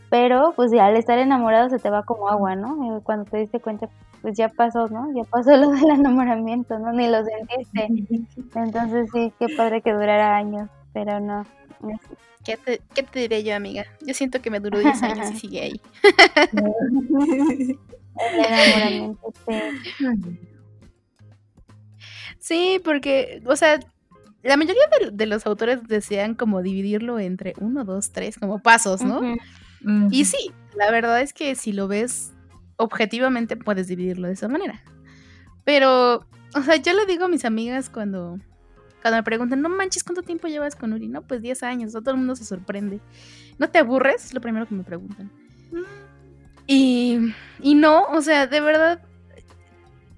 pero 0.09 0.53
pues 0.55 0.71
ya 0.71 0.87
al 0.87 0.97
estar 0.97 1.19
enamorado 1.19 1.69
se 1.69 1.77
te 1.77 1.91
va 1.91 2.03
como 2.03 2.27
agua, 2.29 2.55
¿no? 2.55 2.99
cuando 3.03 3.25
te 3.25 3.37
diste 3.37 3.59
cuenta, 3.59 3.87
pues 4.23 4.35
ya 4.35 4.49
pasó, 4.49 4.87
¿no? 4.87 5.13
Ya 5.15 5.23
pasó 5.29 5.55
lo 5.57 5.69
del 5.69 5.91
enamoramiento, 5.91 6.79
¿no? 6.79 6.91
Ni 6.91 7.07
lo 7.07 7.23
sentiste. 7.23 7.87
Entonces 8.55 9.07
sí, 9.13 9.31
qué 9.37 9.47
padre 9.55 9.81
que 9.81 9.93
durara 9.93 10.35
años, 10.35 10.69
pero 10.91 11.19
no. 11.19 11.45
¿Qué 12.43 12.57
te, 12.57 12.81
¿Qué 12.95 13.03
te 13.03 13.19
diré 13.19 13.43
yo, 13.43 13.55
amiga? 13.55 13.85
Yo 14.01 14.13
siento 14.15 14.41
que 14.41 14.49
me 14.49 14.59
duró 14.59 14.79
10 14.79 15.03
años 15.03 15.31
y 15.31 15.35
sigue 15.39 15.61
ahí. 15.61 15.81
El 18.15 18.45
enamoramiento, 18.45 19.33
sí. 19.45 20.52
Sí, 22.43 22.81
porque, 22.83 23.41
o 23.45 23.55
sea, 23.55 23.79
la 24.41 24.57
mayoría 24.57 24.83
de, 25.13 25.25
los 25.27 25.45
autores 25.45 25.87
desean 25.87 26.35
como 26.35 26.61
dividirlo 26.61 27.17
entre 27.17 27.53
uno, 27.57 27.85
dos, 27.85 28.11
tres, 28.11 28.37
como 28.37 28.59
pasos, 28.59 29.01
¿no? 29.01 29.21
Y 30.11 30.25
sí, 30.25 30.51
la 30.75 30.91
verdad 30.91 31.21
es 31.21 31.31
que 31.31 31.55
si 31.55 31.71
lo 31.71 31.87
ves 31.87 32.33
objetivamente 32.75 33.55
puedes 33.55 33.87
dividirlo 33.87 34.27
de 34.27 34.33
esa 34.33 34.49
manera. 34.49 34.83
Pero, 35.63 36.27
o 36.53 36.61
sea, 36.65 36.75
yo 36.75 36.91
le 36.91 37.05
digo 37.05 37.23
a 37.23 37.27
mis 37.29 37.45
amigas 37.45 37.89
cuando, 37.89 38.37
Cuando 39.01 39.19
me 39.19 39.23
preguntan, 39.23 39.61
no 39.61 39.69
manches, 39.69 40.03
¿cuánto 40.03 40.21
tiempo 40.21 40.49
llevas 40.49 40.75
con 40.75 40.91
Uri? 40.91 41.07
No, 41.07 41.21
pues 41.21 41.41
10 41.41 41.63
años, 41.63 41.93
todo 41.93 42.11
el 42.11 42.17
mundo 42.17 42.35
se 42.35 42.43
sorprende. 42.43 42.99
¿No 43.57 43.69
te 43.69 43.79
aburres? 43.79 44.25
Es 44.25 44.33
lo 44.33 44.41
primero 44.41 44.67
que 44.67 44.75
me 44.75 44.83
preguntan. 44.83 45.31
Y, 46.67 47.19
y 47.61 47.75
no, 47.75 48.03
o 48.07 48.21
sea, 48.21 48.47
de 48.47 48.59
verdad, 48.59 49.01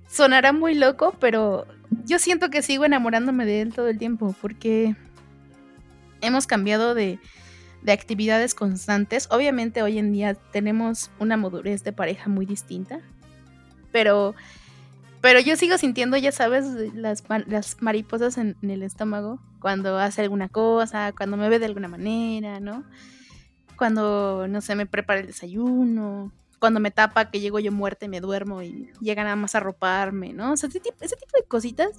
sonará 0.08 0.54
muy 0.54 0.74
loco, 0.74 1.16
pero 1.20 1.68
yo 2.06 2.20
siento 2.20 2.50
que 2.50 2.62
sigo 2.62 2.86
enamorándome 2.86 3.46
de 3.46 3.62
él 3.62 3.74
todo 3.74 3.88
el 3.88 3.98
tiempo, 3.98 4.36
porque 4.42 4.96
hemos 6.22 6.48
cambiado 6.48 6.94
de, 6.94 7.20
de 7.82 7.92
actividades 7.92 8.54
constantes. 8.54 9.28
Obviamente 9.32 9.82
hoy 9.82 9.98
en 9.98 10.12
día 10.12 10.34
tenemos 10.36 11.12
una 11.20 11.38
madurez 11.38 11.84
de 11.84 11.94
pareja 11.94 12.30
muy 12.30 12.46
distinta, 12.46 13.00
pero 13.92 14.36
pero 15.26 15.40
yo 15.40 15.56
sigo 15.56 15.80
sintiendo, 15.80 16.18
ya 16.18 16.32
sabes, 16.32 16.68
las, 16.94 17.24
las 17.48 17.82
mariposas 17.82 18.38
en, 18.38 18.56
el 18.62 18.84
estómago 18.84 19.40
cuando 19.60 19.98
hace 19.98 20.22
alguna 20.22 20.50
cosa, 20.50 21.14
cuando 21.14 21.36
me 21.36 21.50
ve 21.50 21.58
de 21.58 21.66
alguna 21.66 21.88
manera, 21.88 22.60
¿no? 22.60 22.84
Cuando, 23.76 24.48
no 24.48 24.62
sé, 24.62 24.76
me 24.76 24.86
prepara 24.86 25.22
el 25.22 25.26
desayuno, 25.26 26.32
cuando 26.60 26.80
me 26.80 26.92
tapa 26.92 27.30
que 27.30 27.40
llego 27.40 27.60
yo 27.60 27.72
muerta 27.72 28.06
y 28.06 28.10
me 28.10 28.22
duermo 28.22 28.62
y 28.62 28.92
llega 29.02 29.24
nada 29.24 29.36
más 29.36 29.56
a 29.56 29.60
roparme, 29.60 30.34
¿no? 30.34 30.54
O 30.54 30.58
sea, 30.58 30.70
ese 30.70 30.80
tipo, 30.80 30.98
de 31.00 31.48
cositas, 31.48 31.90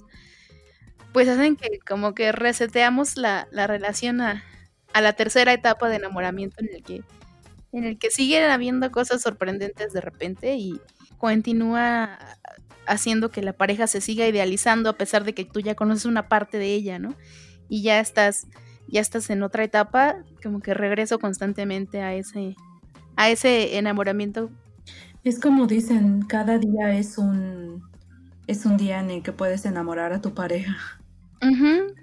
pues 1.13 1.27
hacen 1.27 1.55
que 1.55 1.79
como 1.87 2.13
que 2.13 2.31
reseteamos 2.31 3.17
la, 3.17 3.47
la 3.51 3.67
relación 3.67 4.21
a, 4.21 4.43
a 4.93 5.01
la 5.01 5.13
tercera 5.13 5.53
etapa 5.53 5.89
de 5.89 5.97
enamoramiento 5.97 6.57
en 6.59 6.69
el 6.73 6.83
que 6.83 7.03
en 7.73 7.83
el 7.83 7.99
que 7.99 8.09
siguen 8.09 8.49
habiendo 8.49 8.91
cosas 8.91 9.21
sorprendentes 9.21 9.93
de 9.93 10.01
repente 10.01 10.55
y 10.55 10.79
continúa 11.17 12.17
haciendo 12.87 13.29
que 13.29 13.41
la 13.41 13.53
pareja 13.53 13.87
se 13.87 14.01
siga 14.01 14.27
idealizando 14.27 14.89
a 14.89 14.97
pesar 14.97 15.23
de 15.23 15.33
que 15.33 15.45
tú 15.45 15.59
ya 15.59 15.75
conoces 15.75 16.05
una 16.05 16.29
parte 16.29 16.57
de 16.57 16.73
ella, 16.73 16.99
¿no? 16.99 17.15
Y 17.67 17.83
ya 17.83 17.99
estás, 17.99 18.47
ya 18.87 19.01
estás 19.01 19.29
en 19.29 19.43
otra 19.43 19.63
etapa, 19.63 20.15
como 20.41 20.61
que 20.61 20.73
regreso 20.73 21.19
constantemente 21.19 22.01
a 22.01 22.13
ese, 22.13 22.55
a 23.17 23.29
ese 23.29 23.77
enamoramiento. 23.77 24.49
Es 25.23 25.39
como 25.39 25.67
dicen, 25.67 26.21
cada 26.21 26.57
día 26.57 26.93
es 26.93 27.17
un, 27.17 27.83
es 28.47 28.65
un 28.65 28.77
día 28.77 29.01
en 29.01 29.09
el 29.09 29.23
que 29.23 29.33
puedes 29.33 29.65
enamorar 29.65 30.13
a 30.13 30.21
tu 30.21 30.33
pareja. 30.33 30.77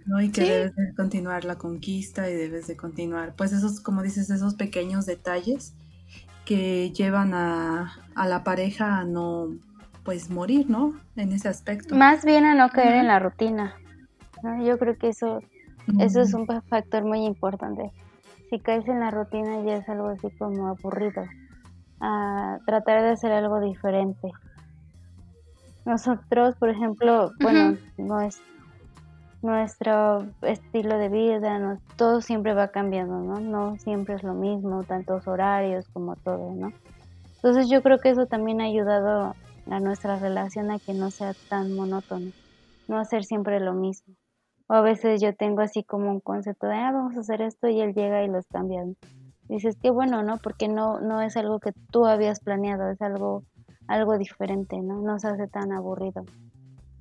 ¿no? 0.07 0.21
Y 0.21 0.31
que 0.31 0.43
debes 0.43 0.77
de 0.77 0.95
continuar 0.95 1.45
la 1.45 1.57
conquista 1.57 2.29
y 2.29 2.35
debes 2.35 2.67
de 2.67 2.77
continuar, 2.77 3.35
pues 3.35 3.53
esos, 3.53 3.81
como 3.81 4.03
dices, 4.03 4.31
esos 4.31 4.55
pequeños 4.55 5.07
detalles 5.07 5.75
que 6.45 6.93
llevan 6.93 7.35
a, 7.35 7.97
a 8.15 8.29
la 8.29 8.45
pareja 8.45 8.99
a 8.99 9.05
no, 9.05 9.49
pues 10.05 10.31
morir, 10.31 10.69
¿no? 10.69 10.95
En 11.17 11.33
ese 11.33 11.49
aspecto. 11.49 11.97
Más 11.97 12.25
bien 12.25 12.45
a 12.45 12.55
no 12.55 12.69
caer 12.69 12.95
en 12.97 13.07
la 13.07 13.19
rutina. 13.19 13.75
Yo 14.63 14.79
creo 14.79 14.99
que 14.99 15.09
eso, 15.09 15.41
eso 15.99 16.21
es 16.21 16.35
un 16.35 16.47
factor 16.47 17.05
muy 17.05 17.25
importante. 17.25 17.91
Si 18.55 18.61
caes 18.61 18.87
en 18.87 19.01
la 19.01 19.11
rutina 19.11 19.65
ya 19.65 19.79
es 19.79 19.89
algo 19.89 20.11
así 20.11 20.31
como 20.39 20.69
aburrido. 20.69 21.25
A 21.99 22.61
tratar 22.65 23.03
de 23.03 23.11
hacer 23.11 23.33
algo 23.33 23.59
diferente. 23.59 24.31
Nosotros, 25.85 26.55
por 26.61 26.69
ejemplo, 26.69 27.33
bueno, 27.43 27.77
no 27.99 28.21
es 28.21 28.41
nuestro 29.43 30.29
estilo 30.43 30.99
de 30.99 31.09
vida, 31.09 31.81
todo 31.97 32.21
siempre 32.21 32.55
va 32.55 32.69
cambiando, 32.69 33.19
¿no? 33.19 33.41
No 33.41 33.77
siempre 33.79 34.15
es 34.15 34.23
lo 34.23 34.35
mismo, 34.35 34.85
tantos 34.85 35.27
horarios 35.27 35.89
como 35.93 36.15
todo, 36.15 36.55
¿no? 36.55 36.73
Entonces 37.35 37.69
yo 37.69 37.83
creo 37.83 37.99
que 37.99 38.11
eso 38.11 38.27
también 38.27 38.61
ha 38.61 38.67
ayudado 38.67 39.35
a 39.69 39.81
nuestra 39.81 40.21
relación 40.21 40.71
a 40.71 40.79
que 40.79 40.95
no 40.95 41.11
sea 41.11 41.35
tan 41.49 41.75
monótono, 41.75 42.31
no 42.87 43.01
hacer 43.01 43.25
siempre 43.25 43.59
lo 43.59 43.75
mismo. 43.75 44.15
O 44.67 44.75
a 44.75 44.81
veces 44.81 45.21
yo 45.21 45.35
tengo 45.35 45.61
así 45.61 45.85
como 45.85 46.11
un 46.11 46.21
concepto 46.21 46.67
de, 46.67 46.77
ah, 46.77 46.93
vamos 46.93 47.17
a 47.17 47.21
hacer 47.21 47.43
esto 47.43 47.69
y 47.69 47.81
él 47.81 47.95
llega 47.95 48.23
y 48.25 48.29
los 48.29 48.47
cambia. 48.47 48.83
Dices, 49.49 49.77
qué 49.81 49.91
bueno, 49.91 50.23
¿no? 50.23 50.39
Porque 50.39 50.69
no, 50.69 51.01
no 51.01 51.21
es 51.21 51.37
algo 51.37 51.61
que 51.61 51.73
tú 51.91 52.07
habías 52.07 52.41
planeado, 52.41 52.89
es 52.91 53.03
algo, 53.03 53.43
algo 53.87 54.17
diferente, 54.17 54.81
¿no? 54.81 55.03
No 55.03 55.19
se 55.19 55.29
hace 55.29 55.49
tan 55.49 55.73
aburrido. 55.73 56.25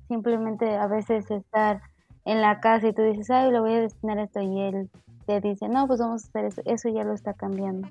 Simplemente 0.08 0.76
a 0.76 0.86
veces 0.86 1.30
estar 1.30 1.80
en 2.26 2.42
la 2.42 2.60
casa 2.60 2.88
y 2.88 2.92
tú 2.92 3.02
dices, 3.02 3.30
ay, 3.30 3.50
lo 3.50 3.62
voy 3.62 3.74
a 3.74 3.80
destinar 3.80 4.18
esto 4.18 4.40
y 4.40 4.60
él 4.60 4.90
te 5.26 5.40
dice, 5.40 5.68
no, 5.68 5.86
pues 5.86 6.00
vamos 6.00 6.24
a 6.24 6.28
hacer 6.28 6.44
eso, 6.44 6.62
eso 6.66 6.88
ya 6.90 7.04
lo 7.04 7.14
está 7.14 7.32
cambiando. 7.32 7.88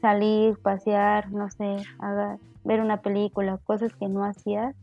Salir, 0.00 0.56
pasear, 0.58 1.32
no 1.32 1.50
sé, 1.50 1.76
haga, 1.98 2.38
ver 2.64 2.80
una 2.80 2.98
película, 2.98 3.58
cosas 3.64 3.92
que 3.94 4.08
no 4.08 4.24
hacías, 4.24 4.76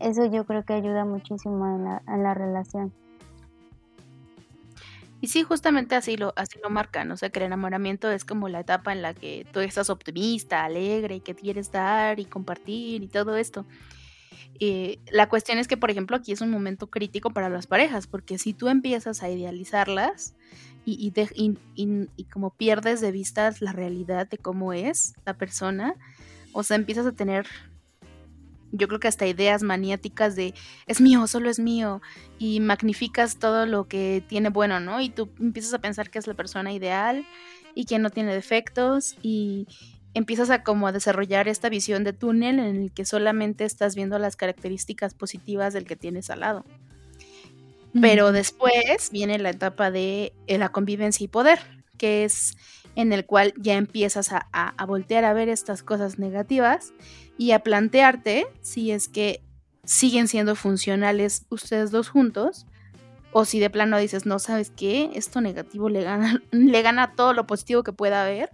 eso 0.00 0.26
yo 0.26 0.44
creo 0.44 0.64
que 0.64 0.72
ayuda 0.72 1.04
muchísimo 1.04 1.66
en 1.66 1.84
la, 1.84 2.02
en 2.06 2.22
la 2.22 2.34
relación. 2.34 2.92
Y 5.22 5.28
sí, 5.28 5.42
justamente 5.42 5.94
así 5.94 6.16
lo, 6.16 6.32
así 6.36 6.58
lo 6.62 6.70
marcan, 6.70 7.10
o 7.10 7.16
sea, 7.16 7.28
que 7.28 7.40
el 7.40 7.46
enamoramiento 7.46 8.10
es 8.10 8.24
como 8.24 8.48
la 8.48 8.60
etapa 8.60 8.92
en 8.92 9.02
la 9.02 9.12
que 9.12 9.46
tú 9.52 9.60
estás 9.60 9.90
optimista, 9.90 10.64
alegre 10.64 11.16
y 11.16 11.20
que 11.20 11.34
quieres 11.34 11.70
dar 11.70 12.18
y 12.20 12.24
compartir 12.24 13.02
y 13.02 13.08
todo 13.08 13.36
esto. 13.36 13.66
Eh, 14.60 14.98
la 15.10 15.28
cuestión 15.28 15.58
es 15.58 15.68
que, 15.68 15.76
por 15.76 15.90
ejemplo, 15.90 16.16
aquí 16.16 16.32
es 16.32 16.40
un 16.40 16.50
momento 16.50 16.88
crítico 16.88 17.30
para 17.30 17.50
las 17.50 17.66
parejas, 17.66 18.06
porque 18.06 18.38
si 18.38 18.54
tú 18.54 18.68
empiezas 18.68 19.22
a 19.22 19.28
idealizarlas 19.28 20.34
y, 20.86 21.12
y, 21.14 22.08
y 22.16 22.24
como 22.24 22.50
pierdes 22.50 23.02
de 23.02 23.12
vista 23.12 23.52
la 23.60 23.72
realidad 23.72 24.26
de 24.26 24.38
cómo 24.38 24.72
es 24.72 25.14
la 25.26 25.34
persona, 25.34 25.94
o 26.52 26.62
sea, 26.62 26.76
empiezas 26.76 27.06
a 27.06 27.12
tener, 27.12 27.46
yo 28.72 28.88
creo 28.88 29.00
que 29.00 29.08
hasta 29.08 29.26
ideas 29.26 29.62
maniáticas 29.62 30.36
de, 30.36 30.54
es 30.86 31.00
mío, 31.00 31.26
solo 31.26 31.50
es 31.50 31.58
mío, 31.58 32.00
y 32.38 32.60
magnificas 32.60 33.38
todo 33.38 33.66
lo 33.66 33.88
que 33.88 34.22
tiene 34.28 34.48
bueno, 34.48 34.80
¿no? 34.80 35.00
Y 35.00 35.10
tú 35.10 35.30
empiezas 35.38 35.74
a 35.74 35.80
pensar 35.80 36.10
que 36.10 36.18
es 36.18 36.26
la 36.26 36.34
persona 36.34 36.72
ideal 36.72 37.26
y 37.74 37.84
que 37.84 37.98
no 37.98 38.10
tiene 38.10 38.34
defectos 38.34 39.16
y 39.22 39.66
empiezas 40.14 40.50
a 40.50 40.62
como 40.62 40.88
a 40.88 40.92
desarrollar 40.92 41.48
esta 41.48 41.68
visión 41.68 42.04
de 42.04 42.12
túnel 42.12 42.58
en 42.58 42.76
el 42.76 42.92
que 42.92 43.04
solamente 43.04 43.64
estás 43.64 43.94
viendo 43.94 44.18
las 44.18 44.36
características 44.36 45.14
positivas 45.14 45.72
del 45.72 45.84
que 45.84 45.96
tienes 45.96 46.30
al 46.30 46.40
lado. 46.40 46.64
Pero 48.00 48.30
después 48.30 49.10
viene 49.10 49.38
la 49.38 49.50
etapa 49.50 49.90
de 49.90 50.32
eh, 50.46 50.58
la 50.58 50.68
convivencia 50.70 51.24
y 51.24 51.28
poder, 51.28 51.58
que 51.98 52.24
es 52.24 52.56
en 52.94 53.12
el 53.12 53.26
cual 53.26 53.52
ya 53.56 53.74
empiezas 53.74 54.30
a, 54.32 54.74
voltear 54.86 55.24
a 55.24 55.32
ver 55.32 55.48
estas 55.48 55.82
cosas 55.82 56.18
negativas 56.18 56.92
y 57.40 57.52
a 57.52 57.60
plantearte 57.60 58.46
si 58.60 58.90
es 58.90 59.08
que 59.08 59.42
siguen 59.82 60.28
siendo 60.28 60.54
funcionales 60.54 61.46
ustedes 61.48 61.90
dos 61.90 62.10
juntos 62.10 62.66
o 63.32 63.46
si 63.46 63.58
de 63.60 63.70
plano 63.70 63.96
dices, 63.96 64.26
no, 64.26 64.38
¿sabes 64.38 64.68
qué? 64.68 65.10
Esto 65.14 65.40
negativo 65.40 65.88
le 65.88 66.02
gana, 66.02 66.42
le 66.50 66.82
gana 66.82 67.14
todo 67.14 67.32
lo 67.32 67.46
positivo 67.46 67.82
que 67.82 67.94
pueda 67.94 68.24
haber. 68.24 68.50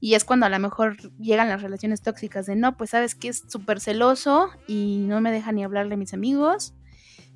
Y 0.00 0.16
es 0.16 0.26
cuando 0.26 0.44
a 0.44 0.50
lo 0.50 0.58
mejor 0.58 0.98
llegan 1.18 1.48
las 1.48 1.62
relaciones 1.62 2.02
tóxicas 2.02 2.44
de, 2.44 2.56
no, 2.56 2.76
pues 2.76 2.90
sabes 2.90 3.14
que 3.14 3.28
es 3.28 3.44
súper 3.48 3.80
celoso 3.80 4.50
y 4.66 4.98
no 4.98 5.22
me 5.22 5.32
deja 5.32 5.52
ni 5.52 5.64
hablarle 5.64 5.94
a 5.94 5.96
mis 5.96 6.12
amigos. 6.12 6.74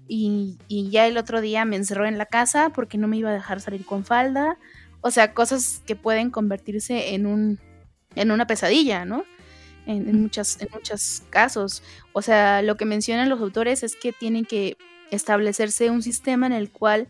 Y, 0.06 0.58
y, 0.68 0.90
ya 0.90 1.06
el 1.06 1.16
otro 1.16 1.40
día 1.40 1.64
me 1.64 1.76
encerró 1.76 2.04
en 2.04 2.18
la 2.18 2.26
casa 2.26 2.72
porque 2.74 2.98
no 2.98 3.08
me 3.08 3.16
iba 3.16 3.30
a 3.30 3.34
dejar 3.34 3.62
salir 3.62 3.86
con 3.86 4.04
falda 4.04 4.58
o 5.00 5.10
sea, 5.10 5.32
cosas 5.32 5.82
que 5.86 5.96
pueden 5.96 6.30
convertirse 6.30 7.14
en 7.14 7.24
un 7.24 7.58
en 8.16 8.30
una 8.30 8.46
pesadilla, 8.46 9.04
¿no? 9.04 9.24
En, 9.86 10.22
muchas, 10.22 10.60
en 10.62 10.68
muchos 10.72 11.22
casos. 11.28 11.82
O 12.14 12.22
sea, 12.22 12.62
lo 12.62 12.76
que 12.76 12.86
mencionan 12.86 13.28
los 13.28 13.40
autores 13.40 13.82
es 13.82 13.96
que 13.96 14.12
tienen 14.12 14.46
que 14.46 14.78
establecerse 15.10 15.90
un 15.90 16.02
sistema 16.02 16.46
en 16.46 16.52
el 16.52 16.70
cual 16.70 17.08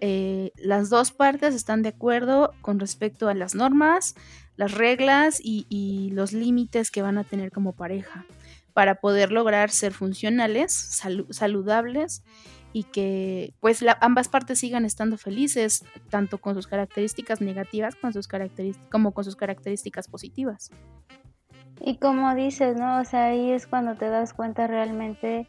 eh, 0.00 0.52
las 0.56 0.88
dos 0.88 1.12
partes 1.12 1.54
están 1.54 1.82
de 1.82 1.90
acuerdo 1.90 2.52
con 2.62 2.80
respecto 2.80 3.28
a 3.28 3.34
las 3.34 3.54
normas, 3.54 4.14
las 4.56 4.72
reglas 4.72 5.40
y, 5.42 6.10
los 6.12 6.32
límites 6.32 6.90
que 6.90 7.02
van 7.02 7.18
a 7.18 7.24
tener 7.24 7.50
como 7.50 7.72
pareja 7.72 8.26
para 8.72 8.96
poder 8.96 9.32
lograr 9.32 9.70
ser 9.70 9.92
funcionales, 9.92 10.72
saludables 11.30 12.22
y 12.72 12.84
que 12.84 13.54
pues 13.60 13.84
ambas 14.00 14.28
partes 14.28 14.60
sigan 14.60 14.84
estando 14.84 15.18
felices, 15.18 15.84
tanto 16.08 16.38
con 16.38 16.54
sus 16.54 16.66
características 16.66 17.40
negativas 17.40 17.94
con 17.96 18.12
sus 18.12 18.28
como 18.90 19.12
con 19.12 19.24
sus 19.24 19.36
características 19.36 20.08
positivas. 20.08 20.70
Y 21.80 21.96
como 21.96 22.34
dices, 22.34 22.76
¿no? 22.76 23.00
O 23.00 23.04
sea, 23.04 23.26
ahí 23.26 23.52
es 23.52 23.66
cuando 23.66 23.94
te 23.94 24.08
das 24.08 24.34
cuenta 24.34 24.66
realmente 24.66 25.48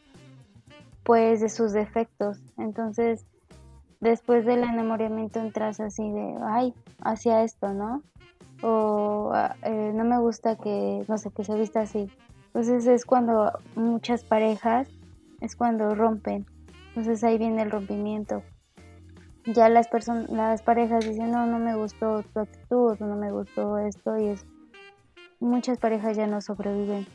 pues 1.04 1.42
de 1.42 1.50
sus 1.50 1.74
defectos. 1.74 2.40
Entonces, 2.58 3.26
después 4.00 4.46
del 4.46 4.64
enamoramiento 4.64 5.40
entras 5.40 5.80
así 5.80 6.10
de, 6.10 6.36
ay, 6.44 6.74
hacia 7.04 7.44
esto, 7.44 7.74
¿no? 7.74 8.02
O 8.62 9.32
ah, 9.34 9.56
eh, 9.64 9.92
no 9.94 10.04
me 10.04 10.20
gusta 10.20 10.56
que, 10.56 11.04
no 11.08 11.18
sé, 11.18 11.32
que 11.32 11.44
se 11.44 11.56
vista 11.56 11.82
así. 11.82 12.10
Entonces 12.48 12.86
es 12.88 13.06
cuando 13.06 13.52
muchas 13.76 14.24
parejas, 14.24 14.90
es 15.42 15.56
cuando 15.56 15.96
rompen 15.96 16.46
entonces 16.92 17.24
ahí 17.24 17.38
viene 17.38 17.62
el 17.62 17.72
rompimiento. 17.72 18.44
Ya 19.46 19.70
las 19.70 19.88
personas, 19.88 20.30
las 20.30 20.62
parejas 20.62 21.08
dicen, 21.08 21.32
no, 21.32 21.46
no 21.46 21.58
me 21.58 21.76
gustó 21.76 22.22
tu 22.22 22.42
actitud, 22.42 23.00
no 23.00 23.16
me 23.16 23.32
gustó 23.32 23.78
esto 23.78 24.18
y 24.18 24.28
es 24.28 24.46
muchas 25.42 25.78
parejas 25.78 26.16
ya 26.16 26.28
no 26.28 26.40
sobreviven. 26.40 27.06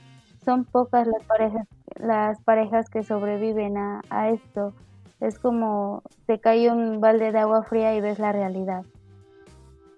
Son 0.44 0.64
pocas 0.64 1.06
las 1.06 1.22
parejas, 1.24 1.66
las 1.98 2.40
parejas 2.42 2.90
que 2.90 3.02
sobreviven 3.02 3.76
a, 3.76 4.30
esto 4.30 4.74
Es 5.20 5.38
como 5.38 6.02
te 6.26 6.38
cae 6.38 6.70
un 6.70 7.00
balde 7.00 7.32
de 7.32 7.38
agua 7.38 7.64
fría 7.64 7.94
y 7.94 8.00
ves 8.00 8.18
la 8.18 8.32
realidad. 8.32 8.84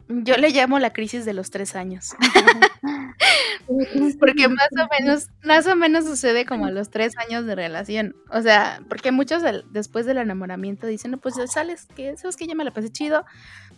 Yo 0.08 0.36
le 0.36 0.50
llamo 0.50 0.78
la 0.78 0.92
crisis 0.92 1.26
de 1.26 1.34
los 1.34 1.50
tres 1.50 1.76
años. 1.76 2.14
porque 4.18 4.48
más 4.48 4.68
o 4.80 4.88
menos, 4.98 5.28
más 5.44 5.66
o 5.66 5.76
menos 5.76 6.06
sucede 6.06 6.46
como 6.46 6.64
a 6.64 6.70
los 6.70 6.88
tres 6.88 7.12
años 7.18 7.44
de 7.44 7.54
relación. 7.54 8.16
O 8.30 8.40
sea, 8.40 8.80
porque 8.88 9.12
muchos 9.12 9.42
después 9.70 10.06
del 10.06 10.16
enamoramiento 10.16 10.86
dicen, 10.86 11.10
no, 11.10 11.18
pues 11.18 11.34
sales, 11.52 11.86
que 11.94 12.16
sabes 12.16 12.36
que 12.36 12.46
ya 12.46 12.54
me 12.54 12.64
la 12.64 12.70
pasé 12.70 12.90
chido, 12.90 13.26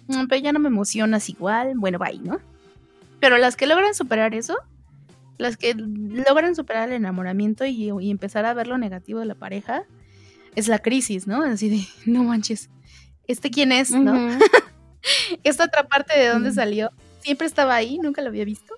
mm, 0.07 0.27
pero 0.29 0.41
ya 0.41 0.53
no 0.53 0.61
me 0.61 0.69
emocionas 0.69 1.29
igual, 1.29 1.73
bueno, 1.77 1.99
bye, 1.99 2.21
¿no? 2.21 2.39
Pero 3.21 3.39
las 3.39 3.57
que 3.57 3.67
logran 3.67 3.95
superar 3.95 4.35
eso, 4.35 4.57
las 5.39 5.57
que 5.57 5.75
logran 5.75 6.55
superar 6.55 6.89
el 6.89 6.97
enamoramiento 6.97 7.65
y, 7.65 7.91
empezar 8.11 8.47
a 8.47 8.55
ver 8.55 8.67
lo 8.67 8.79
negativo 8.79 9.21
de 9.21 9.27
la 9.27 9.35
pareja, 9.35 9.85
es 10.57 10.69
la 10.69 10.81
crisis, 10.81 11.27
¿no? 11.27 11.43
Así 11.43 11.69
de, 11.69 11.87
no 12.11 12.25
manches, 12.25 12.71
¿este 13.27 13.51
quién 13.51 13.73
es, 13.73 13.91
no? 13.91 14.29
Esta 15.45 15.65
otra 15.65 15.87
parte 15.87 16.19
de 16.19 16.29
dónde 16.29 16.53
salió, 16.53 16.91
siempre 17.21 17.47
estaba 17.47 17.75
ahí, 17.75 17.99
nunca 17.99 18.23
lo 18.23 18.29
había 18.29 18.45
visto. 18.45 18.75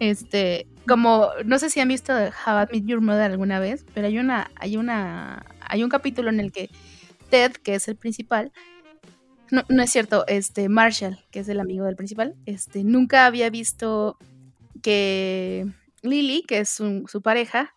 Este, 0.00 0.66
como, 0.88 1.28
no 1.44 1.58
sé 1.58 1.70
si 1.70 1.80
han 1.80 1.88
visto 1.88 2.12
How 2.12 2.62
I 2.62 2.66
Met 2.72 2.86
Your 2.86 3.00
Mother 3.00 3.30
alguna 3.30 3.60
vez, 3.60 3.86
pero 3.94 4.08
hay 4.08 4.18
una, 4.18 4.50
hay 4.56 4.76
una, 4.76 5.46
hay 5.60 5.84
un 5.84 5.88
capítulo 5.88 6.30
en 6.30 6.40
el 6.40 6.50
que 6.50 6.68
Ted, 7.30 7.52
que 7.52 7.76
es 7.76 7.86
el 7.88 7.96
principal, 7.96 8.52
no, 9.68 9.82
es 9.82 9.90
cierto, 9.90 10.24
este, 10.26 10.68
Marshall, 10.68 11.18
que 11.30 11.40
es 11.40 11.48
el 11.48 11.60
amigo 11.60 11.84
del 11.84 11.96
principal, 11.96 12.34
este, 12.46 12.84
nunca 12.84 13.26
había 13.26 13.50
visto 13.50 14.18
que 14.82 15.66
Lily, 16.02 16.42
que 16.46 16.58
es 16.58 16.70
su, 16.70 17.04
su 17.08 17.22
pareja, 17.22 17.74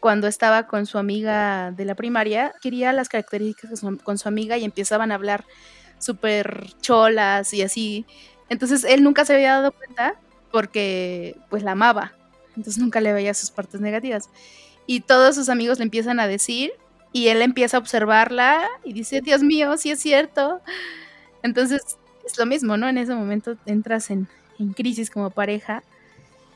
cuando 0.00 0.28
estaba 0.28 0.66
con 0.66 0.86
su 0.86 0.98
amiga 0.98 1.72
de 1.72 1.84
la 1.84 1.94
primaria, 1.94 2.54
quería 2.62 2.92
las 2.92 3.08
características 3.08 3.82
con 4.02 4.18
su 4.18 4.28
amiga 4.28 4.56
y 4.56 4.64
empezaban 4.64 5.10
a 5.10 5.16
hablar 5.16 5.44
súper 5.98 6.68
cholas 6.80 7.52
y 7.52 7.62
así. 7.62 8.06
Entonces 8.48 8.84
él 8.84 9.02
nunca 9.02 9.24
se 9.24 9.34
había 9.34 9.54
dado 9.54 9.72
cuenta 9.72 10.14
porque 10.50 11.36
pues 11.50 11.62
la 11.62 11.72
amaba. 11.72 12.12
Entonces 12.56 12.78
nunca 12.78 13.00
le 13.00 13.12
veía 13.12 13.34
sus 13.34 13.50
partes 13.50 13.80
negativas. 13.80 14.30
Y 14.86 15.00
todos 15.00 15.34
sus 15.34 15.48
amigos 15.48 15.78
le 15.78 15.84
empiezan 15.84 16.20
a 16.20 16.26
decir 16.26 16.72
y 17.12 17.28
él 17.28 17.42
empieza 17.42 17.76
a 17.76 17.80
observarla 17.80 18.68
y 18.84 18.92
dice, 18.92 19.20
Dios 19.20 19.42
mío, 19.42 19.76
sí 19.76 19.90
es 19.90 20.00
cierto. 20.00 20.60
Entonces 21.42 21.98
es 22.24 22.38
lo 22.38 22.46
mismo, 22.46 22.76
¿no? 22.76 22.88
En 22.88 22.98
ese 22.98 23.14
momento 23.14 23.56
entras 23.66 24.10
en, 24.10 24.28
en 24.58 24.72
crisis 24.72 25.10
como 25.10 25.30
pareja. 25.30 25.82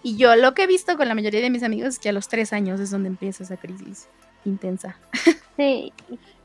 Y 0.02 0.16
yo 0.16 0.34
lo 0.36 0.54
que 0.54 0.64
he 0.64 0.66
visto 0.66 0.96
con 0.96 1.08
la 1.08 1.14
mayoría 1.14 1.40
de 1.40 1.50
mis 1.50 1.62
amigos 1.62 1.90
es 1.90 1.98
que 1.98 2.08
a 2.08 2.12
los 2.12 2.28
tres 2.28 2.52
años 2.52 2.80
es 2.80 2.90
donde 2.90 3.08
empieza 3.08 3.44
esa 3.44 3.56
crisis 3.56 4.08
intensa. 4.44 4.96
Sí. 5.56 5.92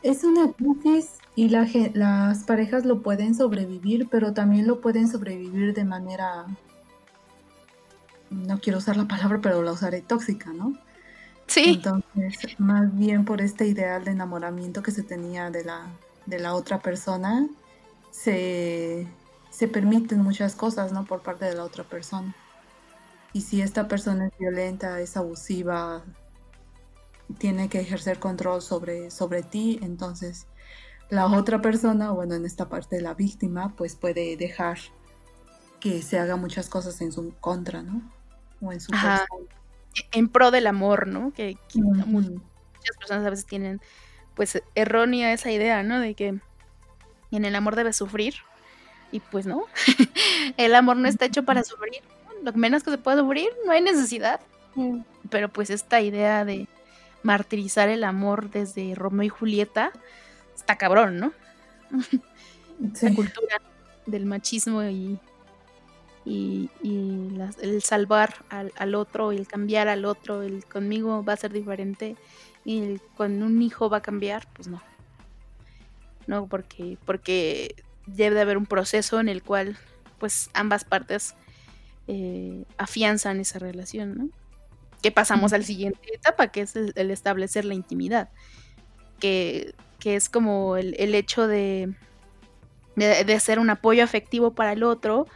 Es 0.04 0.24
una 0.24 0.52
crisis 0.54 1.12
y 1.36 1.50
las 1.50 2.44
parejas 2.44 2.86
lo 2.86 3.02
pueden 3.02 3.36
sobrevivir, 3.36 4.08
pero 4.10 4.34
también 4.34 4.68
lo 4.68 4.82
pueden 4.82 5.08
sobrevivir 5.08 5.74
de 5.74 5.86
manera, 5.86 6.46
no 8.30 8.60
quiero 8.60 8.80
usar 8.80 8.98
la 8.98 9.08
palabra, 9.08 9.40
pero 9.42 9.64
la 9.64 9.72
usaré 9.72 10.02
tóxica, 10.02 10.52
¿no? 10.54 10.78
Sí. 11.48 11.76
Entonces, 11.76 12.60
más 12.60 12.96
bien 12.98 13.24
por 13.24 13.42
este 13.42 13.68
ideal 13.68 14.04
de 14.04 14.12
enamoramiento 14.12 14.84
que 14.84 14.92
se 14.92 15.04
tenía 15.04 15.50
de 15.50 15.64
la, 15.64 15.88
de 16.26 16.40
la 16.40 16.54
otra 16.54 16.80
persona, 16.80 17.48
se, 18.18 19.08
se 19.52 19.68
permiten 19.68 20.22
muchas 20.22 20.56
cosas, 20.56 20.92
¿no? 20.92 21.06
Por 21.06 21.22
parte 21.22 21.46
de 21.46 21.54
la 21.54 21.64
otra 21.64 21.84
persona. 21.84 22.36
Y 23.32 23.42
si 23.42 23.62
esta 23.62 23.88
persona 23.88 24.28
es 24.28 24.38
violenta, 24.40 25.00
es 25.00 25.16
abusiva, 25.18 26.04
tiene 27.38 27.70
que 27.70 27.80
ejercer 27.80 28.18
control 28.18 28.64
sobre, 28.64 29.12
sobre 29.12 29.44
ti, 29.44 29.80
entonces 29.84 30.48
la 31.10 31.28
otra 31.28 31.62
persona, 31.62 32.10
bueno, 32.10 32.34
en 32.34 32.46
esta 32.46 32.68
parte 32.70 32.96
de 32.96 33.04
la 33.04 33.14
víctima, 33.14 33.76
pues 33.76 33.96
puede 33.96 34.36
dejar 34.36 34.80
que 35.80 36.02
se 36.02 36.18
haga 36.18 36.38
muchas 36.38 36.70
cosas 36.70 37.00
en 37.02 37.12
su 37.12 37.36
contra, 37.40 37.84
¿no? 37.84 38.02
O 38.62 38.72
en 38.72 38.82
su 38.82 38.92
Ajá. 38.96 39.28
En 40.12 40.28
pro 40.28 40.50
del 40.50 40.66
amor, 40.66 41.06
¿no? 41.08 41.32
Que, 41.34 41.56
muchas 41.76 42.98
personas 42.98 43.28
a 43.28 43.30
veces 43.30 43.46
tienen, 43.46 43.80
pues, 44.36 44.62
errónea 44.74 45.34
esa 45.34 45.52
idea, 45.52 45.84
¿no? 45.84 46.00
De 46.00 46.16
que 46.16 46.40
en 47.36 47.46
el 47.46 47.56
amor 47.56 47.76
debe 47.76 47.94
sufrir. 47.94 48.36
Y 49.12 49.20
pues 49.20 49.46
no, 49.46 49.66
el 50.58 50.76
amor 50.76 50.98
no 50.98 51.08
está 51.08 51.26
hecho 51.26 51.44
para 51.44 51.64
sufrir. 51.64 52.02
Lo 52.44 52.54
menos 52.54 52.84
que 52.84 52.92
se 52.92 52.98
pueda 52.98 53.18
sufrir, 53.18 53.50
no 53.66 53.72
hay 53.72 53.82
necesidad. 53.82 54.40
Pero 55.30 55.50
pues 55.50 55.70
esta 55.70 56.02
idea 56.02 56.46
de 56.46 56.68
martirizar 57.24 57.90
el 57.90 58.04
amor 58.04 58.52
desde 58.52 58.94
Romeo 58.96 59.26
y 59.26 59.30
Julieta, 59.30 59.92
está 60.56 60.78
cabrón, 60.78 61.20
¿no? 61.20 61.34
La 63.02 63.14
cultura 63.14 63.60
del 64.06 64.26
machismo 64.26 64.84
y, 64.84 65.20
y, 66.26 66.70
el 66.84 67.82
salvar 67.82 68.36
al, 68.50 68.96
otro, 68.96 69.32
el 69.32 69.48
cambiar 69.48 69.88
al 69.88 70.06
otro, 70.06 70.44
el 70.44 70.66
conmigo 70.66 71.24
va 71.24 71.34
a 71.34 71.38
ser 71.38 71.54
diferente 71.54 72.16
y 72.66 72.84
el 72.84 73.02
con 73.16 73.42
un 73.42 73.62
hijo 73.62 73.90
va 73.90 73.98
a 73.98 74.02
cambiar, 74.02 74.48
pues 74.54 74.68
no. 74.68 74.82
No, 76.28 76.48
porque, 76.48 76.98
porque 77.06 77.76
debe 78.06 78.36
de 78.36 78.42
haber 78.42 78.58
un 78.58 78.66
proceso 78.66 79.20
en 79.20 79.30
el 79.30 79.42
cual 79.44 79.78
pues 80.20 80.50
ambas 80.54 80.84
partes 80.84 81.36
eh, 82.08 82.64
afianzan 82.78 83.40
esa 83.40 83.60
relación, 83.60 84.18
¿no? 84.18 84.30
Que 85.02 85.12
pasamos 85.12 85.54
a 85.54 85.58
la 85.58 85.64
siguiente 85.64 86.00
etapa, 86.14 86.48
que 86.48 86.62
es 86.62 86.76
el 86.76 87.12
establecer 87.12 87.66
la 87.66 87.76
intimidad. 87.76 88.30
Que 89.20 89.76
que 90.00 90.16
es 90.16 90.30
como 90.30 90.78
el, 90.78 91.16
hecho 91.16 91.48
de, 91.48 91.94
de, 92.96 93.40
ser 93.40 93.60
un 93.60 93.70
apoyo 93.70 94.04
afectivo 94.04 94.54
para 94.54 94.74
el 94.74 94.84
otro, 94.84 95.28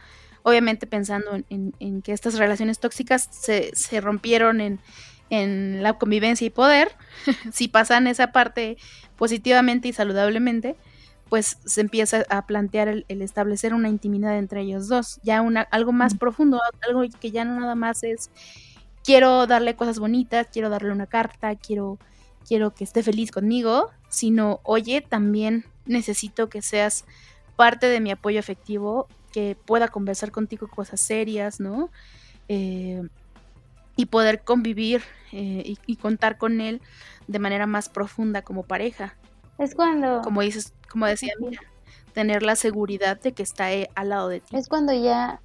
obviamente 0.42 0.86
pensando 0.86 1.40
en, 1.48 2.02
que 2.02 2.12
estas 2.12 2.38
relaciones 2.38 2.78
tóxicas 2.78 3.28
se, 3.30 4.00
rompieron 4.00 4.60
en, 4.60 4.80
la 5.32 5.94
convivencia 5.94 6.46
y 6.46 6.50
poder, 6.50 6.92
si 7.52 7.68
pasan 7.68 8.06
esa 8.06 8.32
parte 8.32 8.76
positivamente 9.16 9.88
y 9.88 9.92
saludablemente, 9.92 10.76
pues 11.28 11.58
se 11.64 11.80
empieza 11.80 12.24
a 12.28 12.46
plantear 12.46 12.88
el, 12.88 13.06
establecer 13.08 13.72
una 13.72 13.88
intimidad 13.88 14.36
entre 14.36 14.60
ellos 14.60 14.88
dos, 14.88 15.18
ya 15.22 15.40
una, 15.40 15.62
algo 15.62 15.92
más 15.92 16.14
profundo, 16.14 16.60
algo 16.86 17.02
que 17.18 17.30
ya 17.30 17.44
no 17.44 17.58
nada 17.58 17.74
más 17.74 18.02
es 18.02 18.30
quiero 19.02 19.46
darle 19.46 19.74
cosas 19.74 19.98
bonitas, 19.98 20.48
quiero 20.52 20.68
darle 20.68 20.92
una 20.92 21.06
carta, 21.06 21.54
quiero, 21.56 21.98
quiero 22.46 22.74
que 22.74 22.84
esté 22.84 23.02
feliz 23.02 23.30
conmigo, 23.30 23.90
sino, 24.10 24.60
oye, 24.62 25.00
también 25.00 25.64
necesito 25.86 26.50
que 26.50 26.60
seas 26.60 27.06
parte 27.56 27.86
de 27.86 28.00
mi 28.00 28.10
apoyo 28.10 28.38
afectivo, 28.38 29.08
que 29.32 29.56
pueda 29.64 29.88
conversar 29.88 30.30
contigo 30.30 30.68
cosas 30.68 31.00
serias, 31.00 31.58
¿no? 31.58 31.90
Eh, 32.48 33.02
y 33.96 34.06
poder 34.06 34.42
convivir 34.42 35.02
eh, 35.32 35.74
y, 35.86 35.96
contar 35.96 36.38
con 36.38 36.60
él 36.60 36.80
de 37.26 37.38
manera 37.38 37.66
más 37.66 37.88
profunda 37.88 38.42
como 38.42 38.64
pareja. 38.64 39.14
Es 39.58 39.74
cuando... 39.74 40.22
Como 40.22 40.40
dices, 40.42 40.74
como 40.90 41.06
decía, 41.06 41.32
mira, 41.38 41.60
tener 42.12 42.42
la 42.42 42.56
seguridad 42.56 43.20
de 43.20 43.32
que 43.32 43.42
está 43.42 43.72
eh, 43.72 43.90
al 43.94 44.10
lado 44.10 44.28
de 44.28 44.40
ti. 44.40 44.56
Es 44.56 44.68
cuando 44.68 44.92
ya 44.92 45.40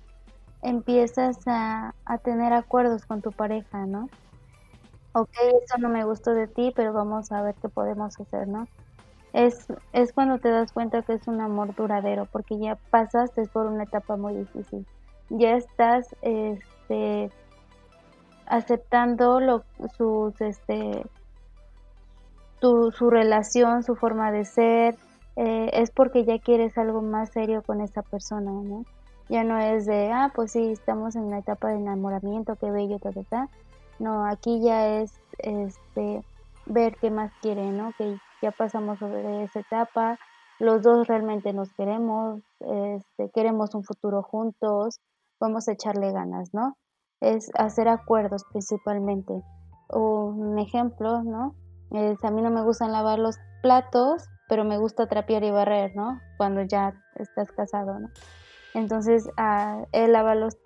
empiezas 0.62 1.38
a, 1.45 1.93
a 2.05 2.17
tener 2.17 2.53
acuerdos 2.53 3.05
con 3.05 3.21
tu 3.21 3.31
pareja, 3.31 3.86
¿no? 3.86 4.10
ok, 5.17 5.36
eso 5.63 5.77
no 5.79 5.89
me 5.89 6.03
gustó 6.03 6.33
de 6.33 6.47
ti, 6.47 6.71
pero 6.75 6.93
vamos 6.93 7.31
a 7.31 7.41
ver 7.41 7.55
qué 7.55 7.69
podemos 7.69 8.19
hacer, 8.19 8.47
¿no? 8.47 8.67
Es, 9.33 9.67
es 9.93 10.13
cuando 10.13 10.39
te 10.39 10.49
das 10.49 10.71
cuenta 10.71 11.01
que 11.01 11.13
es 11.13 11.27
un 11.27 11.41
amor 11.41 11.75
duradero, 11.75 12.25
porque 12.31 12.57
ya 12.57 12.75
pasaste 12.91 13.45
por 13.47 13.65
una 13.65 13.83
etapa 13.83 14.15
muy 14.15 14.36
difícil. 14.36 14.86
Ya 15.29 15.55
estás 15.55 16.15
este, 16.21 17.31
aceptando 18.47 19.39
lo, 19.39 19.63
sus, 19.97 20.39
este, 20.41 21.05
tu, 22.60 22.91
su 22.91 23.10
relación, 23.10 23.83
su 23.83 23.95
forma 23.95 24.31
de 24.31 24.45
ser, 24.45 24.95
eh, 25.36 25.69
es 25.73 25.91
porque 25.91 26.25
ya 26.25 26.39
quieres 26.39 26.77
algo 26.77 27.01
más 27.01 27.29
serio 27.29 27.62
con 27.62 27.81
esa 27.81 28.01
persona, 28.01 28.51
¿no? 28.51 28.86
Ya 29.29 29.43
no 29.43 29.60
es 29.60 29.86
de, 29.86 30.12
ah, 30.12 30.31
pues 30.33 30.53
sí, 30.53 30.71
estamos 30.71 31.15
en 31.15 31.29
la 31.29 31.39
etapa 31.39 31.67
de 31.69 31.75
enamoramiento, 31.75 32.55
qué 32.55 32.71
bello, 32.71 32.97
ta, 32.99 33.12
ta, 33.12 33.23
ta 33.23 33.49
no, 33.99 34.25
aquí 34.25 34.62
ya 34.62 34.99
es 34.99 35.19
este 35.39 36.23
ver 36.65 36.95
qué 36.97 37.10
más 37.10 37.31
quiere, 37.41 37.71
¿no? 37.71 37.93
Que 37.97 38.17
ya 38.41 38.51
pasamos 38.51 38.99
sobre 38.99 39.43
esa 39.43 39.60
etapa, 39.60 40.19
los 40.60 40.81
dos 40.81 41.07
realmente 41.07 41.53
nos 41.53 41.71
queremos, 41.73 42.41
este, 42.60 43.29
queremos 43.33 43.73
un 43.73 43.83
futuro 43.83 44.21
juntos, 44.21 44.99
vamos 45.39 45.67
a 45.67 45.73
echarle 45.73 46.12
ganas, 46.12 46.53
¿no? 46.53 46.75
Es 47.21 47.49
hacer 47.56 47.88
acuerdos 47.88 48.43
principalmente. 48.51 49.34
Un 49.89 50.60
ejemplo, 50.60 51.23
¿no? 51.23 51.56
Es, 51.91 52.23
a 52.23 52.32
mí 52.32 52.41
no 52.41 52.49
me 52.49 52.62
gustan 52.62 52.91
lavar 52.91 53.19
los 53.19 53.38
platos, 53.62 54.27
pero 54.47 54.63
me 54.63 54.77
gusta 54.77 55.08
trapear 55.08 55.43
y 55.43 55.51
barrer, 55.51 55.95
¿no? 55.95 56.19
Cuando 56.38 56.62
ya 56.63 56.93
estás 57.15 57.51
casado, 57.51 57.99
¿no? 57.99 58.10
Entonces, 58.73 59.30
ah, 59.38 59.86
él 59.91 60.13
lava 60.13 60.36
los 60.36 60.58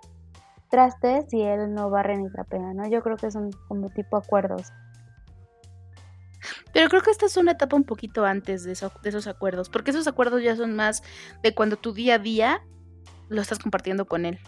trastes 0.69 1.31
y 1.33 1.41
él 1.41 1.73
no 1.73 1.89
barre 1.89 2.17
ni 2.17 2.29
trapea, 2.29 2.73
¿no? 2.73 2.87
Yo 2.87 3.01
creo 3.01 3.17
que 3.17 3.31
son 3.31 3.51
como 3.67 3.89
tipo 3.89 4.17
acuerdos. 4.17 4.71
Pero 6.73 6.89
creo 6.89 7.01
que 7.01 7.11
esta 7.11 7.25
es 7.25 7.37
una 7.37 7.51
etapa 7.51 7.75
un 7.75 7.83
poquito 7.83 8.25
antes 8.25 8.63
de, 8.63 8.73
de 9.03 9.09
esos 9.09 9.27
acuerdos, 9.27 9.69
porque 9.69 9.91
esos 9.91 10.07
acuerdos 10.07 10.41
ya 10.41 10.55
son 10.55 10.75
más 10.75 11.03
de 11.43 11.53
cuando 11.53 11.77
tu 11.77 11.93
día 11.93 12.15
a 12.15 12.19
día 12.19 12.61
lo 13.29 13.41
estás 13.41 13.59
compartiendo 13.59 14.05
con 14.05 14.25
él. 14.25 14.39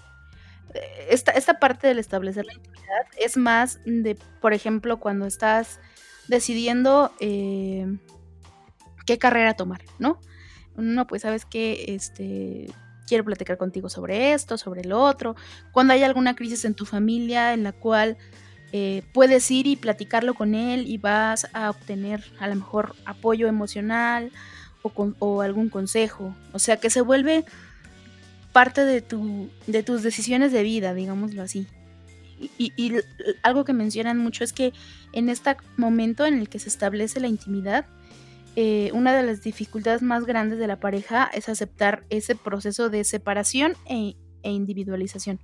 Esta, 1.10 1.32
esta 1.32 1.60
parte 1.60 1.88
del 1.88 2.00
establecer 2.00 2.46
la 2.46 2.54
intimidad 2.54 3.06
es 3.20 3.38
más 3.38 3.80
de, 3.86 4.18
por 4.42 4.54
ejemplo, 4.54 5.00
cuando 5.00 5.26
estás 5.26 5.80
decidiendo 6.28 7.12
eh, 7.20 7.86
qué 9.06 9.18
carrera 9.18 9.56
tomar, 9.56 9.82
¿no? 10.00 10.20
No, 10.76 11.06
pues 11.06 11.22
sabes 11.22 11.46
que 11.46 11.86
este 11.90 12.68
quiero 13.08 13.26
platicar 13.26 13.58
contigo 13.58 13.90
sobre 13.90 14.34
esto, 14.34 14.58
sobre 14.58 14.84
lo 14.86 15.02
otro. 15.02 15.36
Cuando 15.72 15.94
hay 15.94 16.04
alguna 16.04 16.36
crisis 16.36 16.66
en 16.66 16.74
tu 16.74 16.86
familia 16.86 17.54
en 17.54 17.64
la 17.64 17.72
cual 17.74 18.18
eh, 18.72 19.04
puedes 19.14 19.52
ir 19.52 19.68
y 19.68 19.76
platicarlo 19.76 20.34
con 20.34 20.56
él 20.56 20.88
y 20.88 20.98
vas 20.98 21.48
a 21.54 21.70
obtener 21.70 22.24
a 22.40 22.48
lo 22.48 22.56
mejor 22.56 22.96
apoyo 23.06 23.48
emocional 23.48 24.32
o, 24.82 24.92
o 25.20 25.42
algún 25.42 25.70
consejo. 25.70 26.36
O 26.54 26.60
sea, 26.60 26.78
que 26.78 26.90
se 26.90 27.02
vuelve 27.02 27.46
parte 28.54 28.86
de, 28.86 29.02
tu, 29.02 29.50
de 29.68 29.84
tus 29.84 30.04
decisiones 30.04 30.54
de 30.54 30.64
vida, 30.64 30.94
digámoslo 30.94 31.42
así. 31.42 31.68
Y, 32.58 32.94
algo 33.42 33.66
que 33.66 33.74
mencionan 33.74 34.18
mucho 34.18 34.44
es 34.44 34.54
que 34.54 34.74
en 35.12 35.30
este 35.30 35.56
momento 35.78 36.26
en 36.26 36.40
el 36.40 36.50
que 36.50 36.60
se 36.60 36.70
establece 36.70 37.20
la 37.20 37.28
intimidad, 37.28 37.86
eh, 38.56 38.92
una 38.94 39.16
de 39.16 39.24
las 39.24 39.42
dificultades 39.42 40.02
más 40.02 40.26
grandes 40.26 40.60
de 40.60 40.68
la 40.68 40.80
pareja 40.80 41.30
es 41.34 41.50
aceptar 41.50 42.06
ese 42.10 42.36
proceso 42.36 42.90
de 42.90 43.04
separación 43.04 43.74
e, 43.86 44.16
e 44.44 44.52
individualización. 44.52 45.40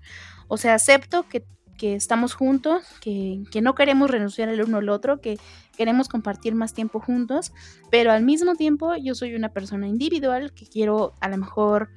O 0.47 0.57
sea, 0.57 0.75
acepto 0.75 1.25
que, 1.27 1.43
estamos 1.81 2.33
juntos, 2.33 2.83
que, 2.99 3.41
que, 3.51 3.61
no 3.61 3.73
queremos 3.73 4.11
renunciar 4.11 4.49
el 4.49 4.61
uno 4.61 4.79
al 4.79 4.89
otro, 4.89 5.21
que 5.21 5.37
queremos 5.77 6.09
compartir 6.09 6.53
más 6.53 6.73
tiempo 6.73 6.99
juntos, 6.99 7.53
pero 7.89 8.11
al 8.11 8.21
mismo 8.21 8.55
tiempo 8.55 8.97
yo 8.97 9.15
soy 9.15 9.33
una 9.33 9.53
persona 9.53 9.87
individual 9.87 10.51
que 10.53 10.67
quiero 10.67 11.13
a 11.21 11.29
lo 11.29 11.37
mejor 11.37 11.89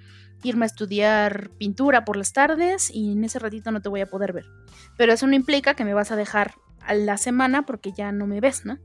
irme 0.43 0.65
a 0.65 0.67
estudiar 0.67 1.51
pintura 1.59 2.05
por 2.05 2.17
las 2.17 2.33
tardes 2.33 2.91
y 2.91 3.13
en 3.13 3.25
ese 3.25 3.39
ratito 3.39 3.71
no 3.71 3.81
te 3.81 3.89
voy 3.89 4.01
a 4.01 4.07
poder 4.07 4.33
ver. 4.33 4.47
Pero 4.97 5.13
eso 5.13 5.27
no 5.27 5.35
implica 5.35 5.75
que 5.75 5.85
me 5.85 5.95
vas 5.95 6.11
a 6.11 6.17
dejar 6.17 6.55
a 6.81 6.95
la 6.95 7.17
semana 7.17 7.65
porque 7.65 7.93
ya 7.93 8.13
no 8.13 8.27
me 8.27 8.41
ves, 8.41 8.65
¿no? 8.65 8.79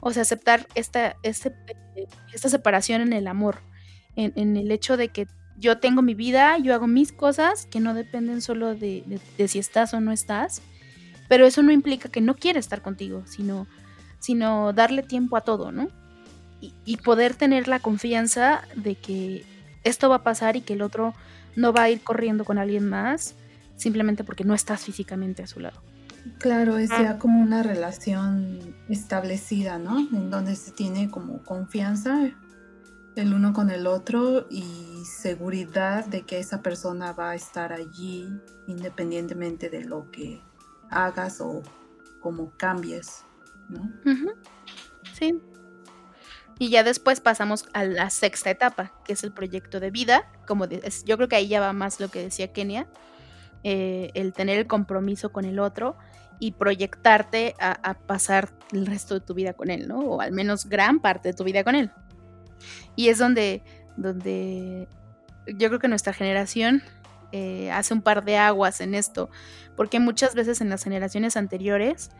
O 0.00 0.12
sea, 0.12 0.22
aceptar 0.22 0.66
esta, 0.74 1.16
este, 1.22 1.54
esta 2.32 2.48
separación 2.48 3.02
en 3.02 3.12
el 3.12 3.26
amor, 3.26 3.58
en, 4.16 4.56
el 4.56 4.70
hecho 4.72 4.96
de 4.96 5.08
que 5.08 5.26
yo 5.58 5.78
tengo 5.78 6.00
mi 6.00 6.14
vida, 6.14 6.56
yo 6.58 6.74
hago 6.74 6.86
mis 6.86 7.12
cosas 7.12 7.66
que 7.66 7.80
no 7.80 7.92
dependen 7.92 8.40
solo 8.40 8.74
de, 8.74 9.20
si 9.46 9.58
estás 9.58 9.92
o 9.92 10.00
no 10.00 10.10
estás, 10.10 10.62
pero 11.28 11.46
eso 11.46 11.62
no 11.62 11.70
implica 11.70 12.08
que 12.08 12.22
no 12.22 12.34
quiera 12.34 12.58
estar 12.58 12.80
contigo, 12.80 13.24
sino, 13.26 13.66
sino 14.18 14.72
darle 14.72 15.02
tiempo 15.02 15.36
a 15.36 15.42
todo, 15.42 15.70
¿no? 15.70 15.88
y 16.84 16.98
poder 16.98 17.36
tener 17.36 17.68
la 17.68 17.80
confianza 17.80 18.60
de 18.76 18.94
que 18.94 19.46
esto 19.84 20.08
va 20.08 20.16
a 20.16 20.22
pasar 20.22 20.56
y 20.56 20.60
que 20.60 20.74
el 20.74 20.82
otro 20.82 21.14
no 21.56 21.72
va 21.72 21.82
a 21.82 21.90
ir 21.90 22.02
corriendo 22.02 22.44
con 22.44 22.58
alguien 22.58 22.88
más 22.88 23.34
simplemente 23.76 24.24
porque 24.24 24.44
no 24.44 24.54
estás 24.54 24.84
físicamente 24.84 25.42
a 25.42 25.46
su 25.46 25.60
lado. 25.60 25.80
Claro, 26.38 26.76
es 26.76 26.90
ya 26.90 27.18
como 27.18 27.40
una 27.40 27.62
relación 27.62 28.76
establecida, 28.90 29.78
¿no? 29.78 29.98
En 29.98 30.30
donde 30.30 30.54
se 30.54 30.70
tiene 30.70 31.10
como 31.10 31.42
confianza 31.42 32.30
el 33.16 33.34
uno 33.34 33.52
con 33.52 33.70
el 33.70 33.86
otro 33.86 34.46
y 34.50 35.02
seguridad 35.04 36.04
de 36.06 36.22
que 36.22 36.38
esa 36.38 36.62
persona 36.62 37.12
va 37.12 37.30
a 37.30 37.34
estar 37.34 37.72
allí 37.72 38.28
independientemente 38.66 39.70
de 39.70 39.84
lo 39.84 40.10
que 40.10 40.42
hagas 40.90 41.40
o 41.40 41.62
como 42.20 42.52
cambies, 42.56 43.24
¿no? 43.68 43.90
Sí, 45.14 45.40
y 46.60 46.68
ya 46.68 46.84
después 46.84 47.20
pasamos 47.20 47.64
a 47.72 47.84
la 47.84 48.10
sexta 48.10 48.50
etapa, 48.50 48.92
que 49.06 49.14
es 49.14 49.24
el 49.24 49.32
proyecto 49.32 49.80
de 49.80 49.90
vida. 49.90 50.30
Como 50.46 50.66
yo 50.68 51.16
creo 51.16 51.26
que 51.26 51.36
ahí 51.36 51.48
ya 51.48 51.58
va 51.58 51.72
más 51.72 52.00
lo 52.00 52.10
que 52.10 52.22
decía 52.22 52.52
Kenia, 52.52 52.86
eh, 53.64 54.10
el 54.12 54.34
tener 54.34 54.58
el 54.58 54.66
compromiso 54.66 55.32
con 55.32 55.46
el 55.46 55.58
otro 55.58 55.96
y 56.38 56.52
proyectarte 56.52 57.54
a, 57.58 57.94
pasar 57.94 58.50
el 58.72 58.84
resto 58.84 59.14
de 59.14 59.20
tu 59.20 59.32
vida 59.32 59.54
con 59.54 59.70
él, 59.70 59.88
¿no? 59.88 60.00
O 60.00 60.20
al 60.20 60.32
menos 60.32 60.66
gran 60.66 61.00
parte 61.00 61.30
de 61.30 61.32
tu 61.32 61.44
vida 61.44 61.64
con 61.64 61.74
él. 61.74 61.90
Y 62.94 63.08
es 63.08 63.16
donde, 63.16 63.62
donde 63.96 64.86
yo 65.46 65.68
creo 65.68 65.78
que 65.78 65.88
nuestra 65.88 66.12
generación 66.12 66.82
eh, 67.32 67.70
hace 67.70 67.94
un 67.94 68.02
par 68.02 68.22
de 68.22 68.36
aguas 68.36 68.82
en 68.82 68.94
esto, 68.94 69.30
porque 69.76 69.98
muchas 69.98 70.34
veces 70.34 70.60
en 70.60 70.68
las 70.68 70.84
generaciones 70.84 71.38
anteriores 71.38 72.10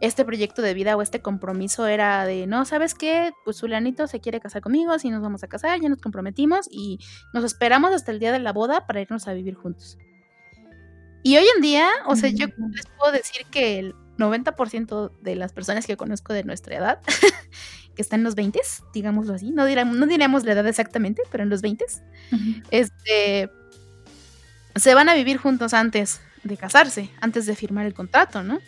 este 0.00 0.24
proyecto 0.24 0.62
de 0.62 0.74
vida 0.74 0.96
o 0.96 1.02
este 1.02 1.20
compromiso 1.20 1.86
era 1.86 2.24
de, 2.24 2.46
no, 2.46 2.64
¿sabes 2.64 2.94
qué? 2.94 3.32
Pues 3.44 3.58
Zulianito 3.58 4.06
se 4.06 4.20
quiere 4.20 4.40
casar 4.40 4.62
conmigo, 4.62 4.92
así 4.92 5.10
nos 5.10 5.22
vamos 5.22 5.42
a 5.42 5.48
casar, 5.48 5.80
ya 5.80 5.88
nos 5.88 6.00
comprometimos 6.00 6.68
y 6.70 6.98
nos 7.32 7.44
esperamos 7.44 7.92
hasta 7.92 8.12
el 8.12 8.18
día 8.18 8.32
de 8.32 8.38
la 8.38 8.52
boda 8.52 8.86
para 8.86 9.00
irnos 9.00 9.26
a 9.26 9.32
vivir 9.32 9.54
juntos. 9.54 9.98
Y 11.22 11.36
hoy 11.36 11.46
en 11.56 11.62
día, 11.62 11.88
o 12.06 12.16
sea, 12.16 12.30
yo 12.30 12.46
les 12.46 12.86
puedo 12.96 13.12
decir 13.12 13.44
que 13.50 13.78
el 13.78 13.94
90% 14.18 15.12
de 15.20 15.36
las 15.36 15.52
personas 15.52 15.86
que 15.86 15.96
conozco 15.96 16.32
de 16.32 16.44
nuestra 16.44 16.76
edad, 16.76 17.00
que 17.94 18.02
están 18.02 18.20
en 18.20 18.24
los 18.24 18.36
20, 18.36 18.60
digámoslo 18.94 19.34
así, 19.34 19.50
no, 19.50 19.64
diramos, 19.64 19.96
no 19.96 20.06
diríamos 20.06 20.44
la 20.44 20.52
edad 20.52 20.66
exactamente, 20.66 21.22
pero 21.30 21.42
en 21.42 21.50
los 21.50 21.60
20, 21.60 21.84
este, 22.70 23.50
se 24.76 24.94
van 24.94 25.08
a 25.08 25.14
vivir 25.14 25.38
juntos 25.38 25.74
antes 25.74 26.20
de 26.44 26.56
casarse, 26.56 27.10
antes 27.20 27.46
de 27.46 27.56
firmar 27.56 27.86
el 27.86 27.94
contrato, 27.94 28.42
¿no? 28.42 28.60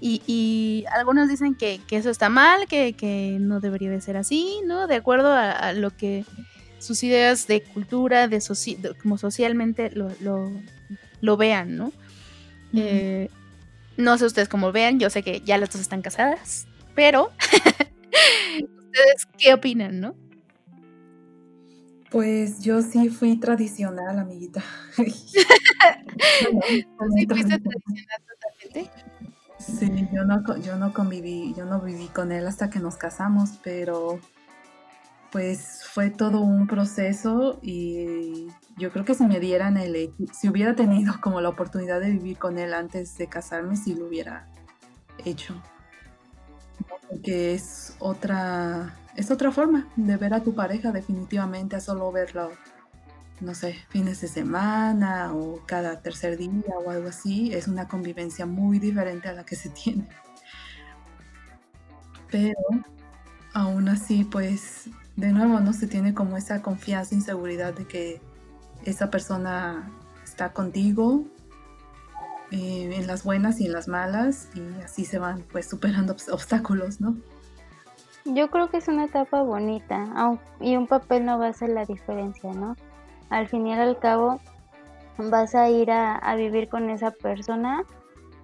Y, 0.00 0.84
algunos 0.92 1.28
dicen 1.28 1.54
que, 1.54 1.80
eso 1.90 2.10
está 2.10 2.28
mal, 2.28 2.66
que, 2.68 3.36
no 3.40 3.60
debería 3.60 3.90
de 3.90 4.00
ser 4.00 4.16
así, 4.16 4.60
¿no? 4.64 4.86
De 4.86 4.96
acuerdo 4.96 5.32
a, 5.32 5.72
lo 5.72 5.90
que 5.96 6.24
sus 6.78 7.02
ideas 7.02 7.46
de 7.46 7.62
cultura, 7.62 8.28
de, 8.28 8.40
como 9.02 9.18
socialmente 9.18 9.90
lo, 9.90 11.36
vean, 11.36 11.76
¿no? 11.76 11.92
Eh, 12.74 13.28
no 13.96 14.18
sé 14.18 14.26
ustedes 14.26 14.48
cómo 14.48 14.72
vean, 14.72 15.00
yo 15.00 15.10
sé 15.10 15.22
que 15.22 15.40
ya 15.40 15.58
las 15.58 15.70
dos 15.70 15.80
están 15.80 16.02
casadas, 16.02 16.68
pero 16.94 17.32
¿ustedes 18.78 19.26
qué 19.38 19.54
opinan, 19.54 20.00
no? 20.00 20.14
Pues 22.10 22.60
yo 22.60 22.80
sí 22.80 23.10
fui 23.10 23.38
tradicional, 23.38 24.18
amiguita. 24.18 24.62
¿Sí 24.96 25.12
fuiste 27.26 27.58
tradicional 27.58 28.22
totalmente? 28.26 28.90
Sí, 29.58 30.08
yo 30.12 30.24
no, 30.24 30.56
yo 30.58 30.76
no 30.76 30.92
conviví, 30.92 31.52
yo 31.54 31.64
no 31.64 31.80
viví 31.80 32.06
con 32.06 32.30
él 32.30 32.46
hasta 32.46 32.70
que 32.70 32.78
nos 32.78 32.96
casamos, 32.96 33.58
pero 33.62 34.20
pues 35.30 35.82
fue 35.84 36.10
todo 36.10 36.40
un 36.40 36.66
proceso 36.66 37.58
y 37.60 38.48
yo 38.76 38.90
creo 38.92 39.04
que 39.04 39.14
si 39.14 39.26
me 39.26 39.40
dieran 39.40 39.76
el, 39.76 40.14
si 40.32 40.48
hubiera 40.48 40.74
tenido 40.74 41.14
como 41.20 41.40
la 41.40 41.48
oportunidad 41.48 42.00
de 42.00 42.10
vivir 42.12 42.38
con 42.38 42.58
él 42.58 42.72
antes 42.72 43.18
de 43.18 43.26
casarme, 43.26 43.76
sí 43.76 43.94
lo 43.94 44.06
hubiera 44.06 44.48
hecho. 45.24 45.54
Porque 47.08 47.54
es 47.54 47.96
otra, 47.98 48.94
es 49.16 49.30
otra 49.30 49.50
forma 49.50 49.88
de 49.96 50.16
ver 50.16 50.34
a 50.34 50.42
tu 50.42 50.54
pareja 50.54 50.92
definitivamente, 50.92 51.74
a 51.74 51.80
solo 51.80 52.12
verlo 52.12 52.50
no 53.40 53.54
sé, 53.54 53.76
fines 53.88 54.20
de 54.20 54.28
semana 54.28 55.32
o 55.32 55.60
cada 55.66 56.00
tercer 56.00 56.36
día 56.36 56.74
o 56.84 56.90
algo 56.90 57.08
así, 57.08 57.52
es 57.52 57.68
una 57.68 57.88
convivencia 57.88 58.46
muy 58.46 58.78
diferente 58.78 59.28
a 59.28 59.32
la 59.32 59.44
que 59.44 59.56
se 59.56 59.68
tiene. 59.84 60.08
Pero 62.30 62.58
aún 63.54 63.88
así, 63.88 64.24
pues, 64.24 64.90
de 65.16 65.32
nuevo, 65.32 65.60
no 65.60 65.72
se 65.72 65.86
tiene 65.86 66.14
como 66.14 66.36
esa 66.36 66.62
confianza 66.62 67.14
y 67.14 67.20
seguridad 67.20 67.74
de 67.74 67.86
que 67.86 68.20
esa 68.84 69.10
persona 69.10 69.90
está 70.24 70.52
contigo 70.52 71.24
eh, 72.50 72.90
en 72.94 73.06
las 73.06 73.24
buenas 73.24 73.60
y 73.60 73.66
en 73.66 73.72
las 73.72 73.88
malas 73.88 74.48
y 74.54 74.82
así 74.82 75.04
se 75.04 75.18
van 75.18 75.42
pues 75.50 75.68
superando 75.68 76.14
obstáculos, 76.30 77.00
¿no? 77.00 77.16
Yo 78.24 78.50
creo 78.50 78.70
que 78.70 78.76
es 78.76 78.88
una 78.88 79.04
etapa 79.04 79.42
bonita 79.42 80.06
y 80.60 80.76
un 80.76 80.86
papel 80.86 81.24
no 81.24 81.38
va 81.38 81.46
a 81.46 81.50
hacer 81.50 81.70
la 81.70 81.84
diferencia, 81.84 82.52
¿no? 82.52 82.76
Al 83.30 83.48
fin 83.48 83.66
y 83.66 83.74
al 83.74 83.98
cabo 83.98 84.40
vas 85.18 85.54
a 85.54 85.68
ir 85.68 85.90
a, 85.90 86.34
vivir 86.36 86.68
con 86.68 86.90
esa 86.90 87.10
persona 87.10 87.84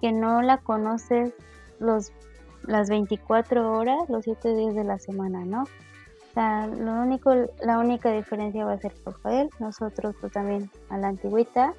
que 0.01 0.11
no 0.11 0.41
la 0.41 0.57
conoces 0.57 1.33
los, 1.79 2.11
las 2.63 2.89
24 2.89 3.71
horas, 3.71 4.09
los 4.09 4.25
7 4.25 4.55
días 4.55 4.75
de 4.75 4.83
la 4.83 4.99
semana, 4.99 5.45
¿no? 5.45 5.63
O 5.63 6.33
sea, 6.33 6.67
lo 6.67 6.93
único, 7.01 7.33
la 7.63 7.79
única 7.79 8.11
diferencia 8.11 8.65
va 8.65 8.73
a 8.73 8.77
ser 8.77 8.93
Rafael, 9.05 9.49
nosotros 9.59 10.15
pues 10.19 10.33
también 10.33 10.69
a 10.89 10.97
la 10.97 11.07
antigüita. 11.07 11.73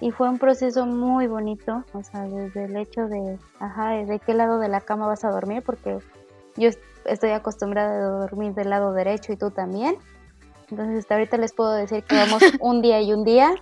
Y 0.00 0.10
fue 0.10 0.28
un 0.28 0.38
proceso 0.38 0.84
muy 0.84 1.26
bonito, 1.26 1.84
o 1.94 2.02
sea, 2.02 2.22
desde 2.24 2.64
el 2.64 2.76
hecho 2.76 3.06
de, 3.06 3.38
ajá, 3.60 3.92
de 3.92 4.18
qué 4.18 4.34
lado 4.34 4.58
de 4.58 4.68
la 4.68 4.80
cama 4.82 5.06
vas 5.06 5.24
a 5.24 5.30
dormir, 5.30 5.62
porque 5.64 6.00
yo 6.56 6.68
estoy 7.06 7.30
acostumbrada 7.30 7.96
a 7.96 8.20
dormir 8.20 8.52
del 8.54 8.70
lado 8.70 8.92
derecho 8.92 9.32
y 9.32 9.36
tú 9.36 9.50
también. 9.50 9.96
Entonces 10.70 11.00
hasta 11.00 11.14
ahorita 11.14 11.36
les 11.36 11.52
puedo 11.52 11.72
decir 11.72 12.02
que 12.04 12.16
vamos 12.16 12.42
un 12.60 12.82
día 12.82 13.00
y 13.00 13.12
un 13.12 13.24
día. 13.24 13.54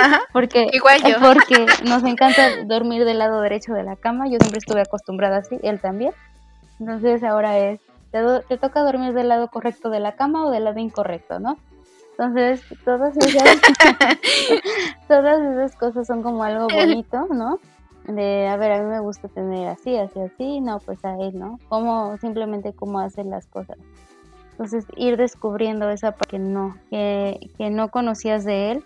Ajá, 0.00 0.20
porque, 0.32 0.68
igual 0.72 1.00
yo. 1.02 1.16
Porque 1.20 1.66
nos 1.84 2.04
encanta 2.04 2.64
dormir 2.64 3.04
del 3.04 3.18
lado 3.18 3.40
derecho 3.40 3.72
de 3.72 3.82
la 3.82 3.96
cama. 3.96 4.26
Yo 4.28 4.38
siempre 4.38 4.58
estuve 4.58 4.80
acostumbrada 4.80 5.38
así, 5.38 5.58
él 5.62 5.80
también. 5.80 6.12
Entonces 6.78 7.22
ahora 7.24 7.58
es, 7.58 7.80
te, 8.10 8.58
toca 8.58 8.82
dormir 8.82 9.12
del 9.14 9.28
lado 9.28 9.48
correcto 9.48 9.90
de 9.90 10.00
la 10.00 10.12
cama 10.12 10.46
o 10.46 10.50
del 10.50 10.64
lado 10.64 10.78
incorrecto, 10.78 11.40
¿no? 11.40 11.56
Entonces, 12.12 12.62
todas 12.84 13.16
esas, 13.16 13.60
todas 15.08 15.40
esas 15.40 15.76
cosas 15.76 16.06
son 16.06 16.22
como 16.22 16.44
algo 16.44 16.66
bonito, 16.72 17.26
¿no? 17.30 17.58
De, 18.04 18.46
a 18.46 18.56
ver, 18.56 18.72
a 18.72 18.82
mí 18.82 18.88
me 18.88 19.00
gusta 19.00 19.28
tener 19.28 19.68
así, 19.68 19.96
así, 19.96 20.20
así, 20.20 20.60
no, 20.60 20.78
pues 20.78 21.04
a 21.04 21.16
él, 21.20 21.38
¿no? 21.38 21.58
Como, 21.68 22.16
simplemente 22.18 22.72
cómo 22.72 23.00
hacen 23.00 23.30
las 23.30 23.46
cosas. 23.46 23.76
Entonces, 24.56 24.86
ir 24.96 25.18
descubriendo 25.18 25.90
esa 25.90 26.12
parte 26.12 26.30
que 26.30 26.38
no, 26.38 26.74
que, 26.88 27.50
que 27.58 27.68
no 27.68 27.90
conocías 27.90 28.42
de 28.42 28.72
él, 28.72 28.84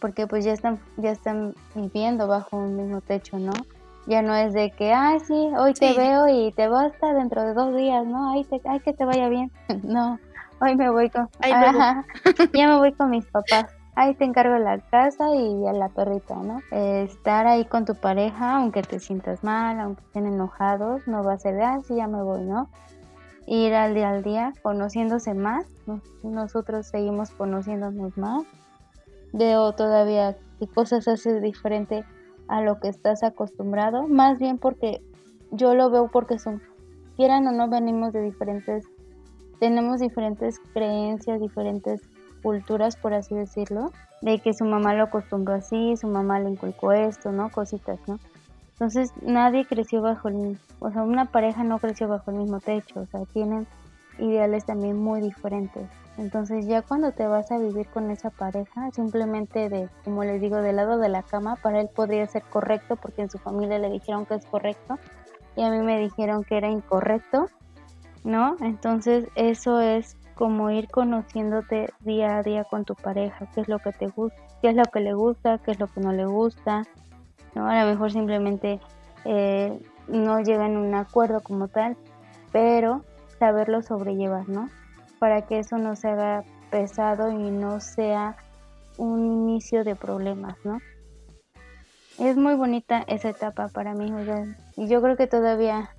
porque 0.00 0.26
pues 0.26 0.46
ya 0.46 0.52
están, 0.54 0.80
ya 0.96 1.10
están 1.10 1.54
viviendo 1.74 2.26
bajo 2.26 2.56
un 2.56 2.76
mismo 2.76 3.02
techo, 3.02 3.38
¿no? 3.38 3.52
Ya 4.06 4.22
no 4.22 4.34
es 4.34 4.54
de 4.54 4.70
que, 4.70 4.94
ay, 4.94 5.20
sí, 5.20 5.50
hoy 5.58 5.74
te 5.74 5.92
veo 5.92 6.26
y 6.26 6.52
te 6.52 6.68
vas 6.68 6.90
hasta 6.90 7.12
dentro 7.12 7.42
de 7.42 7.52
dos 7.52 7.76
días, 7.76 8.06
¿no? 8.06 8.30
Ay, 8.32 8.44
te, 8.44 8.62
ay 8.64 8.80
que 8.80 8.94
te 8.94 9.04
vaya 9.04 9.28
bien. 9.28 9.52
no, 9.82 10.18
hoy 10.58 10.74
me 10.74 10.88
voy 10.88 11.10
con, 11.10 11.28
ya 12.54 12.66
me 12.66 12.78
voy 12.78 12.92
con 12.94 13.10
mis 13.10 13.26
papás. 13.26 13.66
Ahí 13.94 14.14
te 14.14 14.24
encargo 14.24 14.56
la 14.56 14.78
casa 14.78 15.34
y 15.34 15.66
a 15.66 15.72
la 15.74 15.90
perrita, 15.90 16.34
¿no? 16.36 16.60
estar 16.70 17.46
ahí 17.46 17.66
con 17.66 17.84
tu 17.84 17.94
pareja, 17.94 18.56
aunque 18.56 18.80
te 18.80 18.98
sientas 18.98 19.44
mal, 19.44 19.78
aunque 19.78 20.02
estén 20.02 20.24
enojados, 20.24 21.06
no 21.06 21.22
va 21.22 21.34
a 21.34 21.38
ser 21.38 21.56
de, 21.56 21.62
ah, 21.62 21.78
sí, 21.86 21.96
ya 21.96 22.06
me 22.06 22.22
voy, 22.22 22.40
¿no? 22.40 22.70
Ir 23.46 23.74
al 23.74 23.94
día 23.94 24.10
al 24.10 24.22
día, 24.22 24.52
conociéndose 24.62 25.34
más, 25.34 25.66
nosotros 26.22 26.86
seguimos 26.86 27.30
conociéndonos 27.30 28.16
más. 28.16 28.44
Veo 29.32 29.72
todavía 29.72 30.36
qué 30.58 30.66
cosas 30.66 31.08
haces 31.08 31.42
diferente 31.42 32.04
a 32.48 32.60
lo 32.60 32.78
que 32.80 32.88
estás 32.88 33.22
acostumbrado, 33.22 34.06
más 34.08 34.38
bien 34.38 34.58
porque 34.58 35.02
yo 35.50 35.74
lo 35.74 35.90
veo 35.90 36.08
porque 36.08 36.38
son, 36.38 36.62
quieran 37.16 37.46
o 37.46 37.52
no, 37.52 37.68
venimos 37.68 38.12
de 38.12 38.22
diferentes, 38.22 38.84
tenemos 39.58 40.00
diferentes 40.00 40.58
creencias, 40.72 41.40
diferentes 41.40 42.02
culturas, 42.42 42.96
por 42.96 43.14
así 43.14 43.34
decirlo, 43.34 43.92
de 44.20 44.38
que 44.38 44.52
su 44.52 44.64
mamá 44.64 44.94
lo 44.94 45.04
acostumbró 45.04 45.54
así, 45.54 45.96
su 45.96 46.08
mamá 46.08 46.40
le 46.40 46.50
inculcó 46.50 46.92
esto, 46.92 47.32
¿no? 47.32 47.50
Cositas, 47.50 47.98
¿no? 48.06 48.18
Entonces 48.82 49.12
nadie 49.22 49.64
creció 49.64 50.02
bajo 50.02 50.26
el 50.26 50.34
mismo, 50.34 50.58
o 50.80 50.90
sea, 50.90 51.04
una 51.04 51.26
pareja 51.26 51.62
no 51.62 51.78
creció 51.78 52.08
bajo 52.08 52.32
el 52.32 52.38
mismo 52.38 52.58
techo, 52.58 52.98
o 52.98 53.06
sea, 53.06 53.20
tienen 53.26 53.64
ideales 54.18 54.66
también 54.66 54.98
muy 54.98 55.20
diferentes. 55.20 55.88
Entonces 56.18 56.66
ya 56.66 56.82
cuando 56.82 57.12
te 57.12 57.28
vas 57.28 57.52
a 57.52 57.58
vivir 57.58 57.86
con 57.86 58.10
esa 58.10 58.30
pareja, 58.30 58.90
simplemente 58.90 59.68
de, 59.68 59.88
como 60.04 60.24
les 60.24 60.40
digo, 60.40 60.56
del 60.56 60.74
lado 60.74 60.98
de 60.98 61.08
la 61.08 61.22
cama, 61.22 61.54
para 61.62 61.80
él 61.80 61.90
podría 61.94 62.26
ser 62.26 62.42
correcto 62.42 62.96
porque 62.96 63.22
en 63.22 63.30
su 63.30 63.38
familia 63.38 63.78
le 63.78 63.88
dijeron 63.88 64.26
que 64.26 64.34
es 64.34 64.46
correcto 64.46 64.98
y 65.54 65.62
a 65.62 65.70
mí 65.70 65.78
me 65.78 66.00
dijeron 66.00 66.42
que 66.42 66.56
era 66.56 66.68
incorrecto, 66.68 67.46
¿no? 68.24 68.56
Entonces 68.62 69.28
eso 69.36 69.80
es 69.80 70.16
como 70.34 70.70
ir 70.72 70.88
conociéndote 70.88 71.92
día 72.00 72.38
a 72.38 72.42
día 72.42 72.64
con 72.64 72.84
tu 72.84 72.96
pareja, 72.96 73.46
qué 73.54 73.60
es 73.60 73.68
lo 73.68 73.78
que 73.78 73.92
te 73.92 74.08
gusta, 74.08 74.42
qué 74.60 74.70
es 74.70 74.74
lo 74.74 74.86
que 74.86 74.98
le 74.98 75.14
gusta, 75.14 75.58
qué 75.58 75.70
es 75.70 75.78
lo 75.78 75.86
que 75.86 76.00
no 76.00 76.12
le 76.12 76.26
gusta, 76.26 76.82
¿no? 77.54 77.68
A 77.68 77.84
lo 77.84 77.90
mejor 77.90 78.12
simplemente 78.12 78.80
eh, 79.24 79.80
no 80.08 80.40
llegan 80.40 80.76
a 80.76 80.80
un 80.80 80.94
acuerdo 80.94 81.40
como 81.40 81.68
tal, 81.68 81.96
pero 82.52 83.04
saberlo 83.38 83.82
sobrellevar, 83.82 84.48
¿no? 84.48 84.68
Para 85.18 85.42
que 85.42 85.58
eso 85.58 85.78
no 85.78 85.96
se 85.96 86.08
haga 86.08 86.44
pesado 86.70 87.30
y 87.30 87.50
no 87.50 87.80
sea 87.80 88.36
un 88.98 89.24
inicio 89.24 89.84
de 89.84 89.96
problemas, 89.96 90.56
¿no? 90.64 90.78
Es 92.18 92.36
muy 92.36 92.54
bonita 92.54 93.04
esa 93.06 93.30
etapa 93.30 93.68
para 93.68 93.94
mí, 93.94 94.12
y 94.76 94.86
yo 94.86 95.00
creo 95.00 95.16
que 95.16 95.26
todavía 95.26 95.90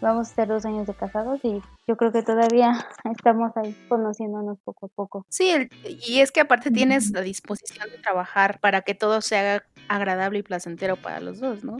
vamos 0.00 0.28
a 0.28 0.30
estar 0.30 0.48
dos 0.48 0.64
años 0.64 0.86
de 0.86 0.94
casados 0.94 1.44
y 1.44 1.62
yo 1.86 1.96
creo 1.96 2.12
que 2.12 2.22
todavía 2.22 2.72
estamos 3.16 3.52
ahí 3.56 3.76
conociéndonos 3.88 4.58
poco 4.64 4.86
a 4.86 4.88
poco. 4.88 5.26
Sí, 5.28 5.68
y 5.84 6.20
es 6.20 6.32
que 6.32 6.40
aparte 6.40 6.70
tienes 6.70 7.10
la 7.10 7.22
disposición 7.22 7.90
de 7.90 7.98
trabajar 7.98 8.60
para 8.60 8.82
que 8.82 8.94
todo 8.94 9.20
se 9.20 9.36
haga 9.36 9.64
agradable 9.88 10.40
y 10.40 10.42
placentero 10.42 10.96
para 10.96 11.20
los 11.20 11.40
dos, 11.40 11.64
¿no? 11.64 11.78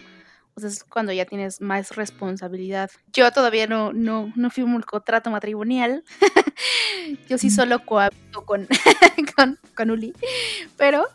O 0.54 0.60
sea, 0.60 0.68
es 0.68 0.84
cuando 0.84 1.12
ya 1.12 1.24
tienes 1.24 1.62
más 1.62 1.96
responsabilidad. 1.96 2.90
Yo 3.12 3.30
todavía 3.32 3.66
no, 3.66 3.92
no, 3.92 4.30
no 4.36 4.50
firmo 4.50 4.76
el 4.76 4.84
contrato 4.84 5.30
matrimonial. 5.30 6.04
Yo 7.28 7.38
sí 7.38 7.48
solo 7.48 7.84
cohabito 7.86 8.44
con, 8.44 8.68
con, 9.36 9.58
con 9.74 9.90
Uli. 9.90 10.12
Pero, 10.76 11.06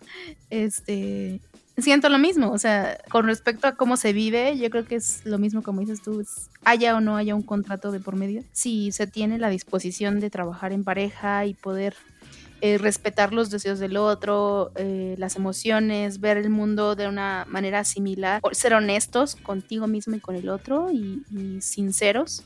este, 0.49 1.39
siento 1.77 2.09
lo 2.09 2.17
mismo, 2.17 2.51
o 2.51 2.57
sea, 2.57 2.97
con 3.09 3.25
respecto 3.25 3.67
a 3.67 3.75
cómo 3.75 3.97
se 3.97 4.13
vive, 4.13 4.57
yo 4.57 4.69
creo 4.69 4.85
que 4.85 4.95
es 4.95 5.25
lo 5.25 5.37
mismo 5.37 5.61
como 5.61 5.81
dices 5.81 6.01
tú, 6.01 6.23
haya 6.63 6.95
o 6.95 7.01
no 7.01 7.15
haya 7.17 7.35
un 7.35 7.43
contrato 7.43 7.91
de 7.91 7.99
por 7.99 8.15
medio, 8.15 8.43
si 8.51 8.91
se 8.91 9.07
tiene 9.07 9.37
la 9.37 9.49
disposición 9.49 10.19
de 10.19 10.29
trabajar 10.29 10.73
en 10.73 10.83
pareja 10.83 11.45
y 11.45 11.53
poder 11.53 11.95
eh, 12.61 12.79
respetar 12.79 13.33
los 13.33 13.51
deseos 13.51 13.77
del 13.77 13.97
otro, 13.97 14.71
eh, 14.75 15.13
las 15.19 15.35
emociones, 15.35 16.19
ver 16.19 16.37
el 16.37 16.49
mundo 16.49 16.95
de 16.95 17.07
una 17.07 17.45
manera 17.47 17.83
similar, 17.83 18.41
ser 18.53 18.73
honestos 18.73 19.35
contigo 19.35 19.85
mismo 19.85 20.15
y 20.15 20.19
con 20.19 20.35
el 20.35 20.49
otro 20.49 20.91
y, 20.91 21.23
y 21.29 21.61
sinceros, 21.61 22.43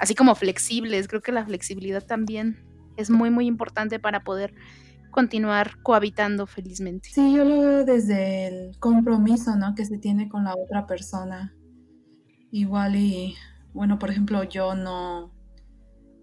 así 0.00 0.16
como 0.16 0.34
flexibles, 0.34 1.06
creo 1.06 1.22
que 1.22 1.30
la 1.30 1.46
flexibilidad 1.46 2.04
también 2.04 2.58
es 2.96 3.10
muy 3.10 3.30
muy 3.30 3.46
importante 3.46 4.00
para 4.00 4.24
poder 4.24 4.52
continuar 5.12 5.80
cohabitando 5.82 6.46
felizmente. 6.46 7.10
Sí, 7.12 7.34
yo 7.34 7.44
lo 7.44 7.60
veo 7.60 7.84
desde 7.84 8.48
el 8.48 8.78
compromiso, 8.80 9.54
¿no? 9.54 9.76
Que 9.76 9.84
se 9.84 9.98
tiene 9.98 10.28
con 10.28 10.44
la 10.44 10.54
otra 10.56 10.86
persona. 10.88 11.54
Igual 12.50 12.96
y, 12.96 13.36
bueno, 13.72 13.98
por 13.98 14.10
ejemplo, 14.10 14.42
yo 14.42 14.74
no, 14.74 15.32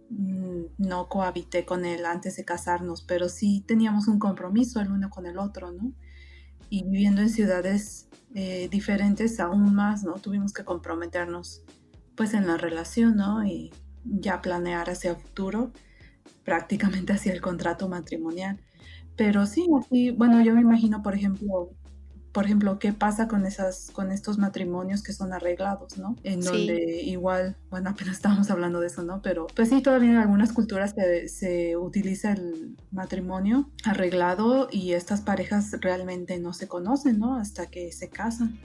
mm, 0.09 0.63
no 0.77 1.07
cohabité 1.07 1.65
con 1.65 1.85
él 1.85 2.05
antes 2.05 2.35
de 2.35 2.43
casarnos, 2.43 3.03
pero 3.03 3.29
sí 3.29 3.63
teníamos 3.65 4.07
un 4.07 4.19
compromiso 4.19 4.81
el 4.81 4.91
uno 4.91 5.09
con 5.09 5.25
el 5.25 5.37
otro, 5.37 5.71
¿no? 5.71 5.93
Y 6.69 6.83
viviendo 6.83 7.21
en 7.21 7.29
ciudades 7.29 8.09
eh, 8.35 8.67
diferentes 8.69 9.39
aún 9.39 9.73
más, 9.73 10.03
¿no? 10.03 10.15
Tuvimos 10.15 10.51
que 10.51 10.63
comprometernos 10.63 11.63
pues 12.15 12.33
en 12.33 12.47
la 12.47 12.57
relación, 12.57 13.15
¿no? 13.15 13.45
Y 13.45 13.71
ya 14.03 14.41
planear 14.41 14.89
hacia 14.89 15.11
el 15.11 15.17
futuro, 15.17 15.71
prácticamente 16.43 17.13
hacia 17.13 17.31
el 17.31 17.41
contrato 17.41 17.87
matrimonial. 17.87 18.59
Pero 19.19 19.45
sí, 19.45 19.67
así, 19.77 20.11
bueno, 20.11 20.41
yo 20.41 20.55
me 20.55 20.61
imagino, 20.61 21.03
por 21.03 21.13
ejemplo, 21.13 21.71
por 22.31 22.45
ejemplo, 22.45 22.79
qué 22.79 22.93
pasa 22.93 23.27
con 23.27 23.45
esas, 23.45 23.91
con 23.91 24.13
estos 24.13 24.37
matrimonios 24.37 25.03
que 25.03 25.11
son 25.11 25.33
arreglados, 25.33 25.97
¿no? 25.97 26.15
En 26.23 26.39
donde 26.39 27.01
igual, 27.03 27.57
bueno, 27.69 27.89
apenas 27.89 28.15
estábamos 28.15 28.49
hablando 28.49 28.79
de 28.79 28.87
eso, 28.87 29.03
¿no? 29.03 29.21
Pero 29.21 29.47
pues 29.53 29.67
sí, 29.67 29.81
todavía 29.81 30.11
en 30.11 30.15
algunas 30.15 30.53
culturas 30.53 30.93
se, 30.95 31.27
se 31.27 31.75
utiliza 31.75 32.31
el 32.31 32.77
matrimonio 32.91 33.69
arreglado 33.83 34.69
y 34.71 34.93
estas 34.93 35.19
parejas 35.19 35.75
realmente 35.81 36.39
no 36.39 36.53
se 36.53 36.69
conocen, 36.69 37.19
¿no? 37.19 37.35
Hasta 37.35 37.65
que 37.65 37.91
se 37.91 38.07
casan. 38.07 38.57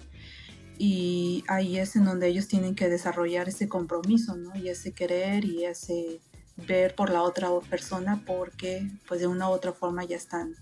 Y 0.79 1.43
ahí 1.49 1.79
es 1.79 1.97
en 1.97 2.05
donde 2.05 2.29
ellos 2.29 2.47
tienen 2.47 2.77
que 2.77 2.89
desarrollar 2.89 3.49
ese 3.49 3.69
compromiso, 3.69 4.37
¿no? 4.37 4.55
Y 4.55 4.69
ese 4.69 4.93
querer 4.93 5.45
y 5.45 5.65
ese 5.65 6.21
ver 6.57 6.95
por 6.95 7.11
la 7.11 7.23
otra 7.23 7.49
persona 7.69 8.23
porque 8.27 8.91
pues 9.09 9.21
de 9.21 9.27
una 9.27 9.49
u 9.49 9.53
otra 9.53 9.73
forma 9.73 10.05
ya 10.05 10.17
están 10.17 10.55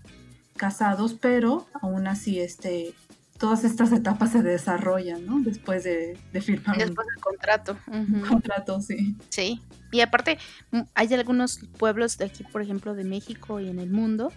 casados, 0.57 1.13
pero 1.13 1.67
aún 1.81 2.07
así 2.07 2.39
este, 2.39 2.93
todas 3.37 3.63
estas 3.63 3.91
etapas 3.91 4.31
se 4.31 4.41
desarrollan, 4.41 5.25
¿no? 5.25 5.39
Después 5.41 5.83
de, 5.83 6.17
firmar 6.41 6.77
Después 6.77 7.07
del 7.07 7.21
contrato. 7.21 7.77
Un 7.87 8.21
contrato, 8.21 8.81
sí. 8.81 9.17
Sí. 9.29 9.61
Y 9.91 10.01
aparte, 10.01 10.37
hay 10.95 11.13
algunos 11.13 11.59
pueblos 11.77 12.17
de 12.17 12.25
aquí, 12.25 12.43
por 12.43 12.61
ejemplo, 12.61 12.93
de 12.95 13.03
México 13.03 13.59
y 13.59 13.69
en 13.69 13.79
el 13.79 13.91
mundo, 13.91 14.31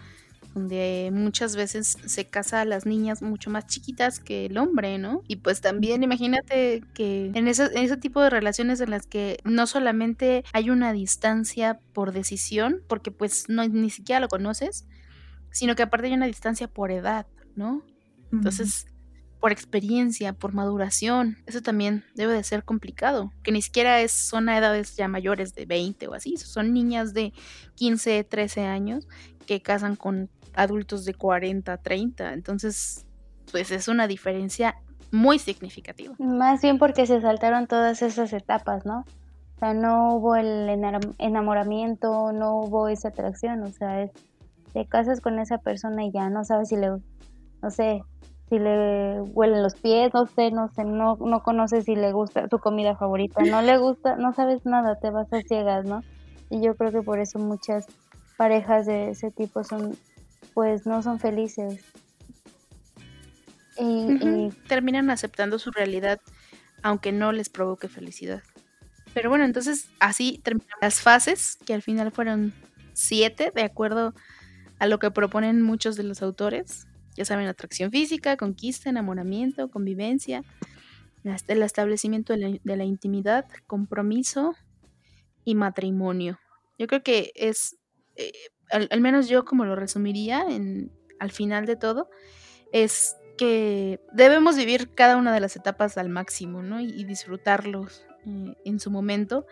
donde 0.56 1.10
muchas 1.12 1.54
veces 1.54 1.98
se 2.06 2.24
casa 2.24 2.62
a 2.62 2.64
las 2.64 2.86
niñas 2.86 3.20
mucho 3.20 3.50
más 3.50 3.66
chiquitas 3.66 4.18
que 4.18 4.46
el 4.46 4.56
hombre, 4.56 4.96
¿no? 4.96 5.22
Y 5.28 5.36
pues 5.36 5.60
también 5.60 6.02
imagínate 6.02 6.82
que 6.94 7.30
en 7.34 7.46
ese, 7.46 7.66
en 7.66 7.84
ese 7.84 7.98
tipo 7.98 8.22
de 8.22 8.30
relaciones 8.30 8.80
en 8.80 8.88
las 8.88 9.06
que 9.06 9.38
no 9.44 9.66
solamente 9.66 10.44
hay 10.54 10.70
una 10.70 10.94
distancia 10.94 11.78
por 11.92 12.12
decisión, 12.12 12.80
porque 12.88 13.10
pues 13.10 13.50
no 13.50 13.68
ni 13.68 13.90
siquiera 13.90 14.18
lo 14.18 14.28
conoces, 14.28 14.86
sino 15.50 15.76
que 15.76 15.82
aparte 15.82 16.06
hay 16.06 16.14
una 16.14 16.26
distancia 16.26 16.68
por 16.68 16.90
edad, 16.90 17.26
¿no? 17.54 17.82
Entonces, 18.32 18.86
por 19.40 19.52
experiencia, 19.52 20.32
por 20.32 20.54
maduración, 20.54 21.36
eso 21.44 21.60
también 21.60 22.04
debe 22.14 22.32
de 22.32 22.42
ser 22.42 22.64
complicado, 22.64 23.30
que 23.42 23.52
ni 23.52 23.60
siquiera 23.60 24.00
es, 24.00 24.10
son 24.10 24.48
a 24.48 24.56
edades 24.56 24.96
ya 24.96 25.06
mayores 25.06 25.54
de 25.54 25.66
20 25.66 26.08
o 26.08 26.14
así, 26.14 26.38
son 26.38 26.72
niñas 26.72 27.12
de 27.12 27.34
15, 27.74 28.24
13 28.24 28.62
años 28.62 29.06
que 29.46 29.62
casan 29.62 29.96
con 29.96 30.28
adultos 30.54 31.04
de 31.04 31.14
40, 31.14 31.76
30. 31.78 32.32
Entonces, 32.32 33.06
pues 33.50 33.70
es 33.70 33.88
una 33.88 34.06
diferencia 34.06 34.76
muy 35.12 35.38
significativa. 35.38 36.14
Más 36.18 36.62
bien 36.62 36.78
porque 36.78 37.06
se 37.06 37.20
saltaron 37.20 37.66
todas 37.66 38.02
esas 38.02 38.32
etapas, 38.32 38.84
¿no? 38.84 39.04
O 39.56 39.58
sea, 39.58 39.72
no 39.72 40.14
hubo 40.14 40.36
el 40.36 40.68
enamoramiento, 41.18 42.32
no 42.32 42.60
hubo 42.60 42.88
esa 42.88 43.08
atracción, 43.08 43.62
o 43.62 43.68
sea, 43.68 44.10
te 44.74 44.86
casas 44.86 45.20
con 45.22 45.38
esa 45.38 45.58
persona 45.58 46.04
y 46.04 46.12
ya 46.12 46.28
no 46.28 46.44
sabes 46.44 46.68
si 46.68 46.76
le, 46.76 46.88
no 47.62 47.70
sé, 47.70 48.02
si 48.50 48.58
le 48.58 49.22
huelen 49.22 49.62
los 49.62 49.74
pies, 49.74 50.12
no 50.12 50.26
sé, 50.26 50.50
no 50.50 50.68
sé, 50.68 50.84
no, 50.84 51.16
no 51.16 51.42
conoces 51.42 51.84
si 51.84 51.96
le 51.96 52.12
gusta 52.12 52.48
su 52.50 52.58
comida 52.58 52.96
favorita, 52.96 53.42
no 53.44 53.62
le 53.62 53.78
gusta, 53.78 54.16
no 54.16 54.34
sabes 54.34 54.66
nada, 54.66 54.96
te 54.96 55.10
vas 55.10 55.32
a 55.32 55.40
ciegas, 55.40 55.86
¿no? 55.86 56.02
Y 56.50 56.60
yo 56.60 56.76
creo 56.76 56.92
que 56.92 57.02
por 57.02 57.18
eso 57.18 57.38
muchas 57.38 57.86
parejas 58.36 58.86
de 58.86 59.10
ese 59.10 59.30
tipo 59.30 59.64
son, 59.64 59.96
pues 60.54 60.86
no 60.86 61.02
son 61.02 61.18
felices. 61.18 61.84
Y, 63.78 64.50
terminan 64.68 65.10
aceptando 65.10 65.58
su 65.58 65.70
realidad, 65.70 66.20
aunque 66.82 67.12
no 67.12 67.32
les 67.32 67.48
provoque 67.48 67.88
felicidad. 67.88 68.42
Pero 69.12 69.28
bueno, 69.28 69.44
entonces 69.44 69.88
así 70.00 70.40
terminan 70.42 70.78
las 70.80 71.00
fases, 71.00 71.58
que 71.66 71.74
al 71.74 71.82
final 71.82 72.10
fueron 72.12 72.54
siete, 72.92 73.52
de 73.54 73.62
acuerdo 73.62 74.14
a 74.78 74.86
lo 74.86 74.98
que 74.98 75.10
proponen 75.10 75.62
muchos 75.62 75.96
de 75.96 76.02
los 76.02 76.22
autores. 76.22 76.86
Ya 77.14 77.24
saben, 77.24 77.46
atracción 77.46 77.90
física, 77.90 78.36
conquista, 78.36 78.90
enamoramiento, 78.90 79.70
convivencia, 79.70 80.42
el 81.48 81.62
establecimiento 81.62 82.34
de 82.34 82.60
la, 82.62 82.84
intimidad, 82.84 83.46
compromiso 83.66 84.54
y 85.44 85.54
matrimonio. 85.54 86.38
Yo 86.78 86.86
creo 86.86 87.02
que 87.02 87.32
es, 87.34 87.76
eh, 88.16 88.32
al, 88.70 89.00
menos 89.00 89.28
yo 89.28 89.44
como 89.44 89.64
lo 89.64 89.76
resumiría 89.76 90.44
en, 90.48 90.92
al 91.20 91.30
final 91.30 91.66
de 91.66 91.76
todo, 91.76 92.10
es 92.72 93.16
que 93.38 94.00
debemos 94.12 94.56
vivir 94.56 94.94
cada 94.94 95.16
una 95.16 95.32
de 95.32 95.40
las 95.40 95.56
etapas 95.56 95.98
al 95.98 96.08
máximo, 96.08 96.62
¿no? 96.62 96.80
Y, 96.80 97.04
disfrutarlos 97.04 98.06
eh, 98.26 98.54
en 98.64 98.80
su 98.80 98.90
momento, 98.90 99.46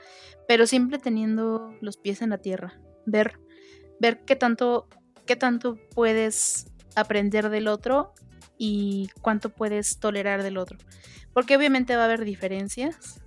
pero 0.48 0.66
siempre 0.66 0.98
teniendo 0.98 1.74
los 1.80 1.96
pies 1.96 2.22
en 2.22 2.30
la 2.30 2.38
tierra, 2.38 2.80
ver, 3.06 3.40
ver 4.00 4.24
qué 4.24 4.36
tanto, 4.36 4.88
qué 5.26 5.36
tanto 5.36 5.78
puedes 5.94 6.66
aprender 6.96 7.50
del 7.50 7.68
otro 7.68 8.14
y 8.56 9.08
cuánto 9.20 9.50
puedes 9.50 9.98
tolerar 9.98 10.42
del 10.42 10.56
otro. 10.56 10.78
Porque 11.32 11.56
obviamente 11.56 11.96
va 11.96 12.02
a 12.02 12.06
haber 12.06 12.24
diferencias, 12.24 13.20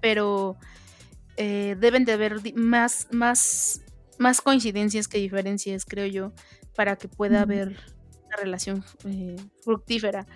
pero 0.00 0.56
eh, 1.36 1.76
deben 1.78 2.04
de 2.04 2.12
haber 2.12 2.54
más, 2.54 3.08
más, 3.12 3.82
más 4.20 4.40
coincidencias 4.40 5.08
que 5.08 5.18
diferencias, 5.18 5.84
creo 5.84 6.06
yo, 6.06 6.32
para 6.76 6.96
que 6.96 7.08
pueda 7.08 7.40
haber 7.40 7.76
una 8.26 8.36
relación 8.36 8.84
eh, 9.06 9.36
fructífera. 9.62 10.26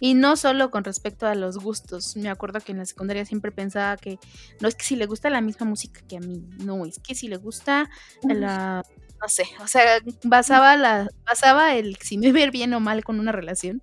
Y 0.00 0.14
no 0.14 0.36
solo 0.36 0.70
con 0.70 0.84
respecto 0.84 1.26
a 1.26 1.34
los 1.34 1.58
gustos. 1.58 2.16
Me 2.16 2.30
acuerdo 2.30 2.60
que 2.60 2.72
en 2.72 2.78
la 2.78 2.86
secundaria 2.86 3.26
siempre 3.26 3.52
pensaba 3.52 3.96
que 3.96 4.18
no 4.60 4.68
es 4.68 4.74
que 4.74 4.84
si 4.84 4.96
le 4.96 5.06
gusta 5.06 5.28
la 5.28 5.40
misma 5.40 5.66
música 5.66 6.00
que 6.08 6.16
a 6.16 6.20
mí, 6.20 6.42
no, 6.58 6.86
es 6.86 6.98
que 7.00 7.14
si 7.14 7.28
le 7.28 7.36
gusta 7.36 7.90
la 8.22 8.82
no 9.20 9.28
sé, 9.28 9.44
o 9.62 9.68
sea, 9.68 9.84
basaba, 10.24 10.76
la, 10.76 11.08
basaba 11.24 11.76
el 11.76 11.96
si 11.96 12.18
me 12.18 12.32
ver 12.32 12.50
bien 12.50 12.74
o 12.74 12.80
mal 12.80 13.04
con 13.04 13.20
una 13.20 13.30
relación 13.30 13.80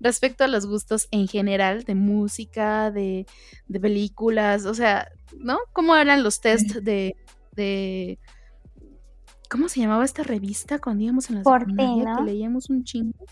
respecto 0.00 0.42
a 0.42 0.48
los 0.48 0.66
gustos 0.66 1.06
en 1.12 1.28
general 1.28 1.84
de 1.84 1.94
música, 1.94 2.90
de, 2.90 3.24
de 3.68 3.80
películas, 3.80 4.66
o 4.66 4.74
sea, 4.74 5.08
¿no? 5.36 5.58
¿Cómo 5.72 5.94
eran 5.94 6.24
los 6.24 6.40
test 6.40 6.76
de, 6.76 7.14
de 7.52 8.18
¿cómo 9.50 9.68
se 9.68 9.80
llamaba 9.80 10.04
esta 10.04 10.22
revista 10.22 10.78
cuando 10.78 11.04
íbamos 11.04 11.28
en 11.28 11.36
la 11.36 11.42
por 11.42 11.60
secundaria 11.60 12.16
que 12.16 12.22
leíamos 12.22 12.70
un 12.70 12.84
chingo? 12.84 13.26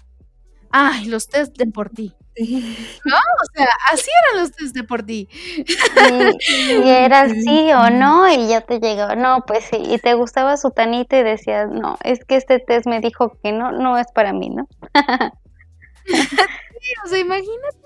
Ay, 0.71 1.07
los 1.07 1.29
test 1.29 1.57
de 1.57 1.67
por 1.67 1.89
ti. 1.89 2.15
¿No? 2.39 3.17
O 3.17 3.45
sea, 3.55 3.67
así 3.93 4.11
eran 4.25 4.43
los 4.43 4.53
test 4.53 4.75
de 4.75 4.85
por 4.85 5.03
ti. 5.03 5.29
Y, 5.57 6.89
era 6.89 7.29
sí 7.29 7.73
o 7.73 7.91
no, 7.91 8.29
y 8.29 8.49
ya 8.49 8.61
te 8.61 8.79
llegaba, 8.79 9.15
no, 9.15 9.45
pues 9.47 9.65
sí, 9.65 9.77
y 9.77 9.99
te 9.99 10.15
gustaba 10.15 10.57
su 10.57 10.71
tanita 10.71 11.19
y 11.19 11.23
decías, 11.23 11.71
no, 11.71 11.97
es 12.05 12.25
que 12.25 12.37
este 12.37 12.59
test 12.59 12.87
me 12.87 13.01
dijo 13.01 13.39
que 13.43 13.53
no, 13.53 13.73
no 13.73 13.97
es 13.97 14.07
para 14.13 14.33
mí, 14.33 14.51
¿no? 14.51 14.69
sí, 16.05 16.93
o 17.05 17.09
sea, 17.09 17.19
imagínate, 17.19 17.79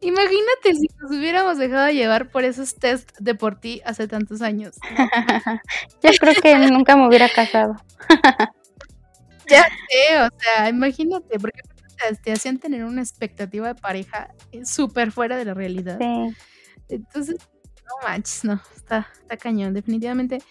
imagínate 0.00 0.74
si 0.74 0.86
nos 1.00 1.10
hubiéramos 1.10 1.58
dejado 1.58 1.90
llevar 1.90 2.30
por 2.30 2.44
esos 2.44 2.74
test 2.74 3.10
de 3.18 3.34
por 3.34 3.58
ti 3.60 3.80
hace 3.84 4.08
tantos 4.08 4.42
años. 4.42 4.76
Yo 6.02 6.10
creo 6.20 6.34
que 6.40 6.56
nunca 6.70 6.96
me 6.96 7.08
hubiera 7.08 7.28
casado. 7.28 7.76
ya 9.48 9.64
sé, 9.64 10.20
o 10.20 10.28
sea, 10.38 10.68
imagínate, 10.68 11.38
porque 11.38 11.60
te 12.22 12.32
hacían 12.32 12.58
tener 12.58 12.84
una 12.84 13.00
expectativa 13.00 13.68
de 13.68 13.74
pareja 13.74 14.34
eh, 14.50 14.64
súper 14.64 15.12
fuera 15.12 15.36
de 15.36 15.44
la 15.44 15.54
realidad. 15.54 15.98
Sí. 16.00 16.36
Entonces, 16.88 17.36
no 17.84 18.08
manches, 18.08 18.44
no, 18.44 18.60
está, 18.76 19.08
está 19.20 19.36
cañón. 19.36 19.74
Definitivamente, 19.74 20.42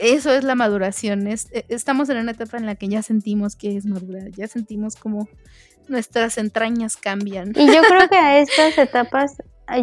eso 0.00 0.32
es 0.32 0.44
la 0.44 0.54
maduración. 0.54 1.26
Es, 1.26 1.48
e, 1.52 1.64
estamos 1.68 2.08
en 2.08 2.18
una 2.18 2.32
etapa 2.32 2.56
en 2.56 2.66
la 2.66 2.74
que 2.74 2.88
ya 2.88 3.02
sentimos 3.02 3.56
que 3.56 3.76
es 3.76 3.86
madura, 3.86 4.24
ya 4.30 4.46
sentimos 4.48 4.96
como 4.96 5.28
nuestras 5.88 6.38
entrañas 6.38 6.96
cambian. 6.96 7.52
Y 7.54 7.66
yo 7.66 7.82
creo 7.82 8.08
que 8.08 8.16
a 8.16 8.38
estas 8.38 8.78
etapas, 8.78 9.36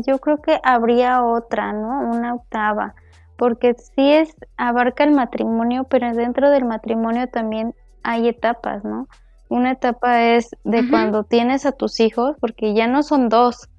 yo 0.06 0.20
creo 0.20 0.42
que 0.42 0.60
habría 0.64 1.24
otra, 1.24 1.74
¿no? 1.74 2.12
Una 2.12 2.36
octava, 2.36 2.96
porque 3.38 3.76
sí 3.76 4.12
es, 4.12 4.36
abarca 4.58 5.04
el 5.04 5.12
matrimonio, 5.12 5.86
pero 5.86 6.14
dentro 6.14 6.50
del 6.50 6.66
matrimonio 6.66 7.28
también 7.28 7.74
hay 8.04 8.28
etapas, 8.28 8.84
¿no? 8.84 9.08
Una 9.50 9.72
etapa 9.72 10.24
es 10.24 10.50
de 10.64 10.90
cuando 10.90 11.24
tienes 11.24 11.66
a 11.66 11.72
tus 11.72 12.00
hijos, 12.00 12.36
porque 12.40 12.74
ya 12.74 12.88
no 12.88 13.04
son 13.04 13.30
dos, 13.30 13.70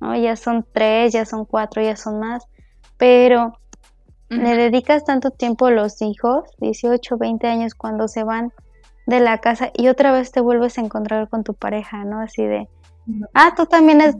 ¿no? 0.00 0.14
Ya 0.16 0.36
son 0.36 0.66
tres, 0.72 1.12
ya 1.12 1.24
son 1.24 1.44
cuatro, 1.46 1.82
ya 1.82 1.96
son 1.96 2.20
más, 2.20 2.46
pero 2.98 3.58
le 4.28 4.56
dedicas 4.56 5.04
tanto 5.04 5.30
tiempo 5.30 5.66
a 5.66 5.70
los 5.70 6.02
hijos, 6.02 6.44
18, 6.58 7.16
20 7.16 7.46
años, 7.46 7.74
cuando 7.74 8.08
se 8.08 8.24
van 8.24 8.52
de 9.06 9.20
la 9.20 9.38
casa 9.38 9.70
y 9.74 9.88
otra 9.88 10.12
vez 10.12 10.32
te 10.32 10.40
vuelves 10.40 10.78
a 10.78 10.82
encontrar 10.82 11.28
con 11.28 11.44
tu 11.44 11.54
pareja, 11.54 12.04
¿no? 12.04 12.20
Así 12.20 12.44
de, 12.44 12.68
ah, 13.34 13.54
tú 13.56 13.66
también 13.66 14.00
es, 14.00 14.16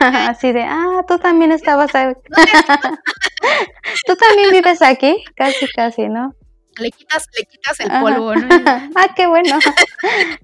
así 0.00 0.52
de, 0.52 0.62
ah, 0.62 1.04
tú 1.06 1.18
también 1.18 1.52
estabas, 1.52 1.94
ahí. 1.94 2.14
tú 4.06 4.16
también 4.16 4.50
vives 4.50 4.82
aquí, 4.82 5.22
casi, 5.36 5.66
casi, 5.74 6.08
¿no? 6.08 6.32
le 6.80 6.90
quitas, 6.90 7.26
le 7.38 7.44
quitas 7.46 7.80
el 7.80 8.00
polvo, 8.00 8.34
¿no? 8.34 8.48
ah, 8.96 9.06
qué 9.14 9.26
bueno. 9.26 9.58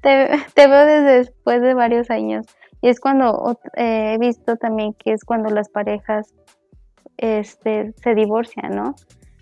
te, 0.02 0.66
veo 0.66 0.86
desde 0.86 1.18
después 1.18 1.60
de 1.60 1.74
varios 1.74 2.10
años. 2.10 2.46
Y 2.82 2.88
es 2.88 3.00
cuando 3.00 3.58
eh, 3.76 4.14
he 4.14 4.18
visto 4.18 4.56
también 4.56 4.94
que 4.94 5.12
es 5.12 5.24
cuando 5.24 5.50
las 5.50 5.68
parejas 5.68 6.32
este, 7.18 7.92
se 8.02 8.14
divorcian, 8.14 8.74
¿no? 8.74 8.94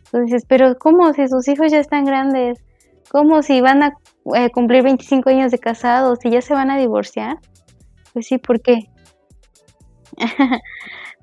Entonces, 0.06 0.44
pero 0.48 0.76
¿cómo 0.78 1.12
si 1.12 1.28
sus 1.28 1.46
hijos 1.48 1.70
ya 1.70 1.78
están 1.78 2.04
grandes? 2.04 2.64
¿Cómo 3.10 3.42
si 3.42 3.60
van 3.60 3.82
a 3.82 3.96
eh, 4.34 4.50
cumplir 4.50 4.82
25 4.82 5.30
años 5.30 5.50
de 5.50 5.58
casados 5.58 6.18
y 6.24 6.30
ya 6.30 6.42
se 6.42 6.54
van 6.54 6.70
a 6.70 6.78
divorciar? 6.78 7.38
Pues 8.12 8.26
sí, 8.26 8.38
¿por 8.38 8.60
qué? 8.60 8.90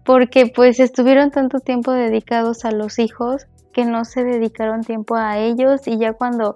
Porque 0.06 0.48
pues 0.48 0.80
estuvieron 0.80 1.32
tanto 1.32 1.60
tiempo 1.60 1.92
dedicados 1.92 2.66
a 2.66 2.72
los 2.72 3.00
hijos 3.00 3.48
que 3.74 3.86
no 3.86 4.06
se 4.06 4.24
dedicaron 4.24 4.82
tiempo 4.82 5.16
a 5.16 5.38
ellos 5.38 5.88
y 5.88 5.98
ya 5.98 6.14
cuando 6.14 6.56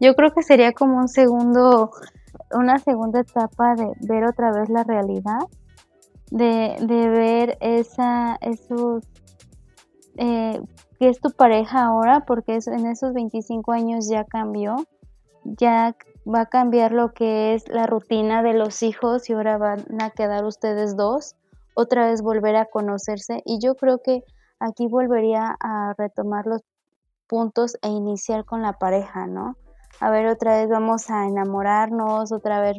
yo 0.00 0.14
creo 0.14 0.32
que 0.32 0.42
sería 0.42 0.72
como 0.72 0.98
un 0.98 1.08
segundo, 1.08 1.90
una 2.52 2.78
segunda 2.78 3.20
etapa 3.20 3.74
de 3.74 3.92
ver 4.00 4.24
otra 4.24 4.52
vez 4.52 4.70
la 4.70 4.84
realidad, 4.84 5.40
de, 6.30 6.76
de 6.80 7.08
ver 7.08 7.58
esa, 7.60 8.38
esos, 8.40 9.04
eh, 10.16 10.60
que 11.00 11.08
es 11.08 11.18
tu 11.18 11.30
pareja 11.30 11.86
ahora, 11.86 12.26
porque 12.26 12.58
en 12.66 12.86
esos 12.86 13.14
25 13.14 13.72
años 13.72 14.06
ya 14.06 14.24
cambió, 14.24 14.76
ya 15.44 15.96
va 16.26 16.42
a 16.42 16.46
cambiar 16.46 16.92
lo 16.92 17.14
que 17.14 17.54
es 17.54 17.66
la 17.68 17.86
rutina 17.86 18.42
de 18.42 18.52
los 18.52 18.82
hijos 18.82 19.30
y 19.30 19.32
ahora 19.32 19.56
van 19.56 19.86
a 19.98 20.10
quedar 20.10 20.44
ustedes 20.44 20.98
dos, 20.98 21.36
otra 21.72 22.04
vez 22.04 22.20
volver 22.20 22.54
a 22.56 22.66
conocerse 22.66 23.40
y 23.46 23.60
yo 23.60 23.76
creo 23.76 24.02
que 24.02 24.24
aquí 24.58 24.88
volvería 24.88 25.56
a 25.58 25.94
retomar 25.96 26.44
los 26.44 26.60
puntos 27.26 27.78
e 27.80 27.88
iniciar 27.88 28.44
con 28.44 28.60
la 28.60 28.74
pareja, 28.74 29.26
¿no? 29.26 29.56
A 30.00 30.10
ver, 30.10 30.26
otra 30.26 30.58
vez 30.58 30.68
vamos 30.68 31.08
a 31.08 31.24
enamorarnos, 31.26 32.30
otra 32.30 32.60
vez 32.60 32.76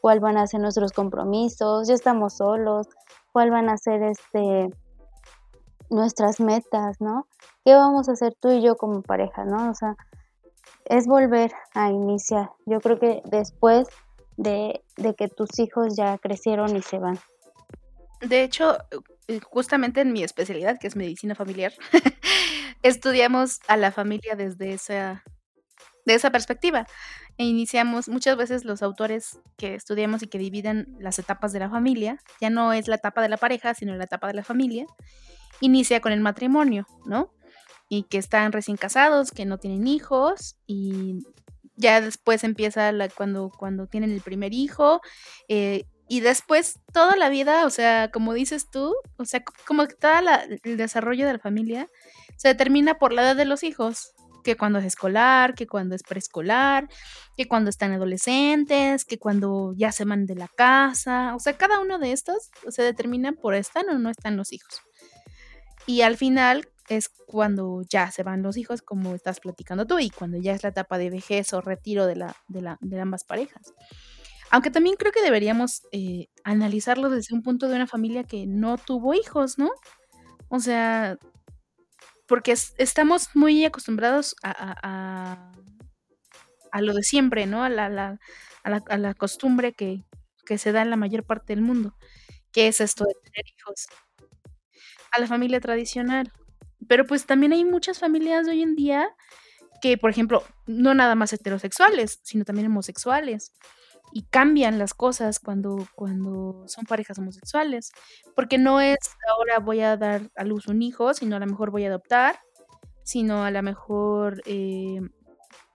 cuál 0.00 0.20
van 0.20 0.38
a 0.38 0.46
ser 0.46 0.60
nuestros 0.60 0.92
compromisos, 0.92 1.86
ya 1.86 1.92
estamos 1.92 2.38
solos, 2.38 2.86
cuál 3.30 3.50
van 3.50 3.68
a 3.68 3.76
ser 3.76 4.02
este 4.04 4.70
nuestras 5.90 6.40
metas, 6.40 7.00
¿no? 7.00 7.26
¿Qué 7.64 7.74
vamos 7.74 8.08
a 8.08 8.12
hacer 8.12 8.34
tú 8.40 8.50
y 8.50 8.62
yo 8.62 8.76
como 8.76 9.02
pareja, 9.02 9.44
¿no? 9.44 9.70
O 9.70 9.74
sea, 9.74 9.96
es 10.84 11.06
volver 11.06 11.52
a 11.74 11.90
iniciar. 11.90 12.50
Yo 12.66 12.80
creo 12.80 12.98
que 12.98 13.22
después 13.24 13.88
de, 14.36 14.82
de 14.96 15.14
que 15.14 15.28
tus 15.28 15.58
hijos 15.58 15.96
ya 15.96 16.18
crecieron 16.18 16.76
y 16.76 16.82
se 16.82 16.98
van. 16.98 17.18
De 18.20 18.42
hecho, 18.42 18.78
eh, 19.28 19.40
justamente 19.40 20.00
en 20.00 20.12
mi 20.12 20.22
especialidad, 20.22 20.78
que 20.78 20.86
es 20.86 20.96
medicina 20.96 21.34
familiar, 21.34 21.72
estudiamos 22.82 23.60
a 23.68 23.76
la 23.76 23.92
familia 23.92 24.34
desde 24.34 24.72
esa, 24.72 25.22
de 26.04 26.14
esa 26.14 26.30
perspectiva. 26.30 26.86
E 27.36 27.44
iniciamos, 27.44 28.08
muchas 28.08 28.36
veces 28.36 28.64
los 28.64 28.82
autores 28.82 29.38
que 29.56 29.74
estudiamos 29.74 30.22
y 30.22 30.28
que 30.28 30.38
dividen 30.38 30.96
las 30.98 31.18
etapas 31.18 31.52
de 31.52 31.60
la 31.60 31.70
familia, 31.70 32.18
ya 32.40 32.50
no 32.50 32.72
es 32.72 32.88
la 32.88 32.96
etapa 32.96 33.22
de 33.22 33.28
la 33.28 33.36
pareja, 33.36 33.74
sino 33.74 33.94
la 33.94 34.04
etapa 34.04 34.26
de 34.26 34.34
la 34.34 34.42
familia, 34.42 34.86
inicia 35.60 36.00
con 36.00 36.12
el 36.12 36.20
matrimonio, 36.20 36.86
¿no? 37.06 37.32
Y 37.88 38.04
que 38.04 38.18
están 38.18 38.52
recién 38.52 38.76
casados, 38.76 39.30
que 39.30 39.46
no 39.46 39.58
tienen 39.58 39.86
hijos 39.86 40.56
y 40.66 41.20
ya 41.76 42.00
después 42.00 42.44
empieza 42.44 42.92
la, 42.92 43.08
cuando, 43.08 43.50
cuando 43.50 43.86
tienen 43.86 44.10
el 44.10 44.20
primer 44.20 44.52
hijo, 44.52 45.00
eh, 45.48 45.84
y 46.08 46.20
después 46.20 46.80
toda 46.92 47.16
la 47.16 47.28
vida, 47.28 47.66
o 47.66 47.70
sea, 47.70 48.10
como 48.10 48.32
dices 48.32 48.70
tú, 48.70 48.94
o 49.18 49.24
sea, 49.26 49.42
como 49.66 49.86
que 49.86 49.94
todo 49.94 50.12
el 50.64 50.76
desarrollo 50.76 51.26
de 51.26 51.34
la 51.34 51.38
familia 51.38 51.86
se 52.36 52.48
determina 52.48 52.98
por 52.98 53.12
la 53.12 53.22
edad 53.22 53.36
de 53.36 53.44
los 53.44 53.62
hijos, 53.62 54.14
que 54.42 54.56
cuando 54.56 54.78
es 54.78 54.86
escolar, 54.86 55.54
que 55.54 55.66
cuando 55.66 55.94
es 55.94 56.02
preescolar, 56.02 56.88
que 57.36 57.46
cuando 57.46 57.68
están 57.68 57.92
adolescentes, 57.92 59.04
que 59.04 59.18
cuando 59.18 59.74
ya 59.76 59.92
se 59.92 60.06
van 60.06 60.24
de 60.24 60.36
la 60.36 60.48
casa, 60.48 61.34
o 61.34 61.38
sea, 61.38 61.58
cada 61.58 61.78
uno 61.80 61.98
de 61.98 62.12
estos 62.12 62.50
se 62.68 62.82
determina 62.82 63.32
por 63.32 63.54
están 63.54 63.90
o 63.90 63.98
no 63.98 64.08
están 64.08 64.38
los 64.38 64.52
hijos. 64.52 64.80
Y 65.88 66.02
al 66.02 66.18
final 66.18 66.68
es 66.90 67.08
cuando 67.08 67.80
ya 67.88 68.10
se 68.10 68.22
van 68.22 68.42
los 68.42 68.58
hijos, 68.58 68.82
como 68.82 69.14
estás 69.14 69.40
platicando 69.40 69.86
tú, 69.86 69.98
y 69.98 70.10
cuando 70.10 70.36
ya 70.36 70.52
es 70.52 70.62
la 70.62 70.68
etapa 70.68 70.98
de 70.98 71.08
vejez 71.08 71.54
o 71.54 71.62
retiro 71.62 72.04
de, 72.04 72.14
la, 72.14 72.36
de, 72.46 72.60
la, 72.60 72.76
de 72.82 73.00
ambas 73.00 73.24
parejas. 73.24 73.72
Aunque 74.50 74.70
también 74.70 74.96
creo 74.96 75.12
que 75.12 75.22
deberíamos 75.22 75.80
eh, 75.92 76.28
analizarlo 76.44 77.08
desde 77.08 77.34
un 77.34 77.42
punto 77.42 77.68
de 77.68 77.76
una 77.76 77.86
familia 77.86 78.22
que 78.22 78.46
no 78.46 78.76
tuvo 78.76 79.14
hijos, 79.14 79.56
¿no? 79.56 79.70
O 80.50 80.60
sea, 80.60 81.16
porque 82.26 82.52
estamos 82.52 83.30
muy 83.34 83.64
acostumbrados 83.64 84.36
a, 84.42 85.52
a, 86.70 86.80
lo 86.82 86.92
de 86.92 87.02
siempre, 87.02 87.46
¿no? 87.46 87.64
A 87.64 87.70
la, 87.70 87.88
la, 87.88 88.18
a 88.62 88.98
la, 88.98 89.14
costumbre 89.14 89.72
que, 89.72 90.04
que, 90.44 90.58
se 90.58 90.72
da 90.72 90.82
en 90.82 90.90
la 90.90 90.96
mayor 90.96 91.24
parte 91.24 91.54
del 91.54 91.62
mundo, 91.62 91.96
que 92.52 92.68
es 92.68 92.82
esto 92.82 93.04
de 93.04 93.14
tener 93.24 93.46
hijos. 93.56 93.86
A 95.10 95.20
la 95.20 95.26
familia 95.26 95.60
tradicional. 95.60 96.32
Pero 96.86 97.06
pues 97.06 97.26
también 97.26 97.52
hay 97.52 97.64
muchas 97.64 97.98
familias 97.98 98.46
de 98.46 98.52
hoy 98.52 98.62
en 98.62 98.76
día 98.76 99.08
que, 99.80 99.96
por 99.98 100.10
ejemplo, 100.10 100.42
no 100.66 100.94
nada 100.94 101.14
más 101.14 101.32
heterosexuales, 101.32 102.20
sino 102.22 102.44
también 102.44 102.66
homosexuales 102.68 103.52
y 104.12 104.22
cambian 104.22 104.78
las 104.78 104.94
cosas 104.94 105.38
cuando, 105.38 105.86
cuando 105.94 106.64
son 106.66 106.84
parejas 106.86 107.18
homosexuales, 107.18 107.92
porque 108.34 108.58
no 108.58 108.80
es 108.80 108.98
ahora 109.30 109.58
voy 109.58 109.80
a 109.80 109.96
dar 109.96 110.30
a 110.36 110.44
luz 110.44 110.66
un 110.68 110.82
hijo, 110.82 111.14
sino 111.14 111.36
a 111.36 111.40
lo 111.40 111.46
mejor 111.46 111.70
voy 111.70 111.84
a 111.84 111.88
adoptar, 111.88 112.40
sino 113.02 113.44
a 113.44 113.50
lo 113.50 113.62
mejor 113.62 114.42
eh, 114.46 115.00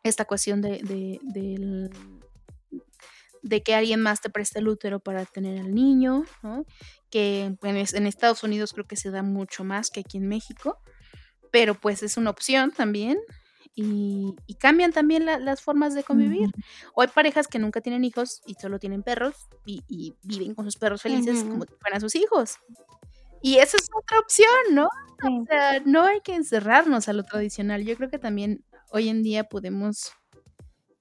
esta 0.03 0.25
cuestión 0.25 0.61
de, 0.61 0.79
que 3.63 3.75
alguien 3.75 4.01
más 4.01 4.21
te 4.21 4.29
preste 4.29 4.59
el 4.59 4.67
útero 4.67 4.99
para 4.99 5.25
tener 5.25 5.59
al 5.59 5.73
niño, 5.73 6.23
que 7.09 7.55
en 7.61 8.07
Estados 8.07 8.43
Unidos 8.43 8.73
creo 8.73 8.87
que 8.87 8.95
se 8.95 9.11
da 9.11 9.23
mucho 9.23 9.63
más 9.63 9.89
que 9.89 10.01
aquí 10.01 10.17
en 10.17 10.27
México, 10.27 10.79
pero 11.51 11.75
pues 11.75 12.03
es 12.03 12.17
una 12.17 12.29
opción 12.29 12.71
también 12.71 13.19
y, 13.75 14.35
cambian 14.59 14.91
también 14.91 15.25
las 15.25 15.61
formas 15.61 15.93
de 15.93 16.03
convivir. 16.03 16.49
O 16.93 17.01
hay 17.01 17.07
parejas 17.07 17.47
que 17.47 17.59
nunca 17.59 17.81
tienen 17.81 18.03
hijos 18.03 18.41
y 18.45 18.55
solo 18.55 18.79
tienen 18.79 19.03
perros 19.03 19.35
y, 19.65 20.15
viven 20.23 20.55
con 20.55 20.65
sus 20.65 20.77
perros 20.77 21.01
felices 21.01 21.43
como 21.43 21.63
si 21.63 21.73
fueran 21.79 22.01
sus 22.01 22.15
hijos. 22.15 22.57
Y 23.41 23.57
esa 23.57 23.77
es 23.77 23.89
otra 23.93 24.19
opción, 24.19 24.47
¿no? 24.71 24.85
O 24.85 25.45
sea, 25.45 25.81
no 25.81 26.03
hay 26.05 26.21
que 26.21 26.33
encerrarnos 26.33 27.09
a 27.09 27.13
lo 27.13 27.23
tradicional. 27.23 27.83
Yo 27.83 27.97
creo 27.97 28.09
que 28.09 28.19
también 28.19 28.63
hoy 28.89 29.09
en 29.09 29.21
día 29.21 29.43
podemos 29.43 30.13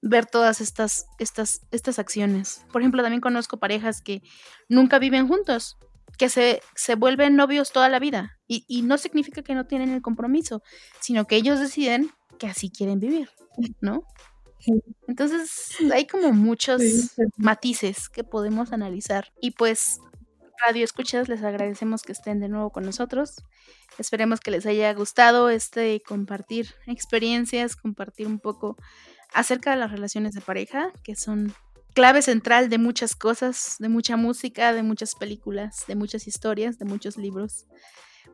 ver 0.03 0.25
todas 0.25 0.61
estas, 0.61 1.07
estas, 1.17 1.61
estas 1.71 1.97
acciones. 1.97 2.65
Por 2.71 2.81
ejemplo, 2.81 3.01
también 3.01 3.21
conozco 3.21 3.57
parejas 3.57 4.01
que 4.01 4.21
nunca 4.67 4.99
viven 4.99 5.27
juntos, 5.27 5.77
que 6.17 6.29
se, 6.29 6.61
se 6.75 6.95
vuelven 6.95 7.37
novios 7.37 7.71
toda 7.71 7.89
la 7.89 7.99
vida. 7.99 8.37
Y, 8.47 8.65
y, 8.67 8.81
no 8.81 8.97
significa 8.97 9.41
que 9.41 9.55
no 9.55 9.65
tienen 9.65 9.89
el 9.89 10.01
compromiso, 10.01 10.61
sino 10.99 11.25
que 11.25 11.37
ellos 11.37 11.59
deciden 11.59 12.11
que 12.37 12.47
así 12.47 12.69
quieren 12.69 12.99
vivir, 12.99 13.29
¿no? 13.79 14.03
Entonces 15.07 15.75
hay 15.93 16.07
como 16.07 16.31
muchos 16.31 16.81
matices 17.37 18.09
que 18.09 18.23
podemos 18.23 18.71
analizar 18.71 19.33
y 19.41 19.51
pues 19.51 19.99
Radio 20.65 20.85
Escuchas 20.85 21.27
les 21.27 21.43
agradecemos 21.43 22.03
que 22.03 22.13
estén 22.13 22.39
de 22.39 22.47
nuevo 22.47 22.69
con 22.69 22.85
nosotros. 22.85 23.35
Esperemos 23.97 24.39
que 24.39 24.51
les 24.51 24.65
haya 24.65 24.93
gustado 24.93 25.49
este 25.49 26.01
compartir 26.01 26.73
experiencias, 26.87 27.75
compartir 27.75 28.27
un 28.27 28.39
poco 28.39 28.77
acerca 29.33 29.71
de 29.71 29.77
las 29.77 29.91
relaciones 29.91 30.33
de 30.33 30.41
pareja, 30.41 30.91
que 31.03 31.15
son 31.15 31.53
clave 31.93 32.21
central 32.21 32.69
de 32.69 32.77
muchas 32.77 33.15
cosas, 33.15 33.75
de 33.79 33.89
mucha 33.89 34.17
música, 34.17 34.73
de 34.73 34.83
muchas 34.83 35.15
películas, 35.15 35.83
de 35.87 35.95
muchas 35.95 36.27
historias, 36.27 36.79
de 36.79 36.85
muchos 36.85 37.17
libros, 37.17 37.65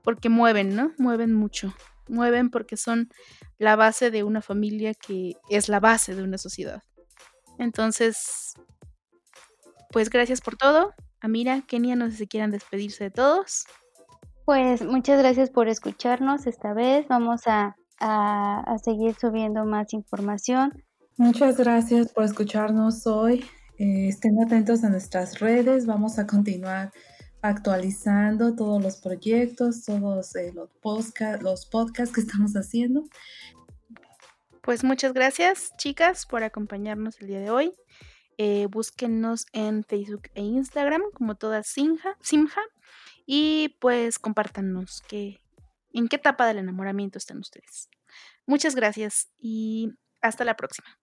porque 0.04 0.30
mueven, 0.30 0.76
¿no? 0.76 0.93
Mueven 0.97 1.34
mucho 1.34 1.74
mueven 2.10 2.50
porque 2.50 2.78
son 2.78 3.10
la 3.58 3.76
base 3.76 4.12
de 4.12 4.24
una 4.24 4.41
familia 4.41 4.93
que 4.93 5.36
es 5.50 5.70
la 5.70 5.80
base 5.80 6.16
de 6.16 6.24
una 6.24 6.38
sociedad. 6.38 6.84
Entonces, 7.58 8.54
pues 9.91 10.10
gracias 10.10 10.41
por 10.41 10.56
todo. 10.56 10.93
Amira, 11.22 11.62
Kenia, 11.62 11.95
no 11.95 12.10
sé 12.10 12.18
si 12.18 12.28
quieran 12.28 12.52
despedirse 12.52 13.06
de 13.06 13.12
todos. 13.12 13.66
Pues 14.45 14.84
muchas 14.84 15.20
gracias 15.20 15.50
por 15.50 15.68
escucharnos 15.68 16.47
esta 16.47 16.74
vez. 16.74 17.08
Vamos 17.08 17.41
a, 17.45 17.76
a 18.00 18.78
seguir 18.84 19.16
subiendo 19.16 19.66
más 19.66 19.93
información. 19.93 20.84
Muchas 21.20 21.57
gracias 21.57 22.13
por 22.13 22.24
escucharnos 22.24 23.05
hoy. 23.05 23.43
Eh, 23.78 24.07
estén 24.07 24.41
atentos 24.41 24.86
a 24.86 24.89
nuestras 24.89 25.41
redes. 25.41 25.86
Vamos 25.86 26.17
a 26.17 26.26
continuar 26.26 26.93
actualizando 27.41 28.55
todos 28.55 28.82
los 28.82 29.01
proyectos, 29.01 29.84
todos 29.84 30.34
eh, 30.38 30.53
los, 30.55 30.70
podcast, 30.82 31.41
los 31.43 31.65
podcasts 31.65 32.15
que 32.15 32.22
estamos 32.22 32.53
haciendo. 32.53 33.03
Pues 34.61 34.86
muchas 34.86 35.11
gracias, 35.11 35.74
chicas, 35.78 36.26
por 36.26 36.43
acompañarnos 36.43 37.20
el 37.20 37.28
día 37.28 37.41
de 37.41 37.49
hoy. 37.49 37.74
Eh, 38.38 38.67
búsquenos 38.67 39.45
en 39.51 39.84
Facebook 39.84 40.30
e 40.36 40.41
Instagram 40.41 41.01
como 41.13 41.36
toda 41.36 41.63
Simja, 41.63 42.15
Simja 42.22 42.61
y 43.26 43.76
pues 43.82 44.20
compártanos 44.20 45.03
que, 45.09 45.41
en 45.91 46.07
qué 46.07 46.15
etapa 46.15 46.47
del 46.47 46.59
enamoramiento 46.59 47.17
están 47.17 47.39
ustedes. 47.39 47.89
Muchas 48.45 48.74
gracias 48.74 49.28
y 49.38 49.91
hasta 50.22 50.45
la 50.45 50.55
próxima. 50.55 50.97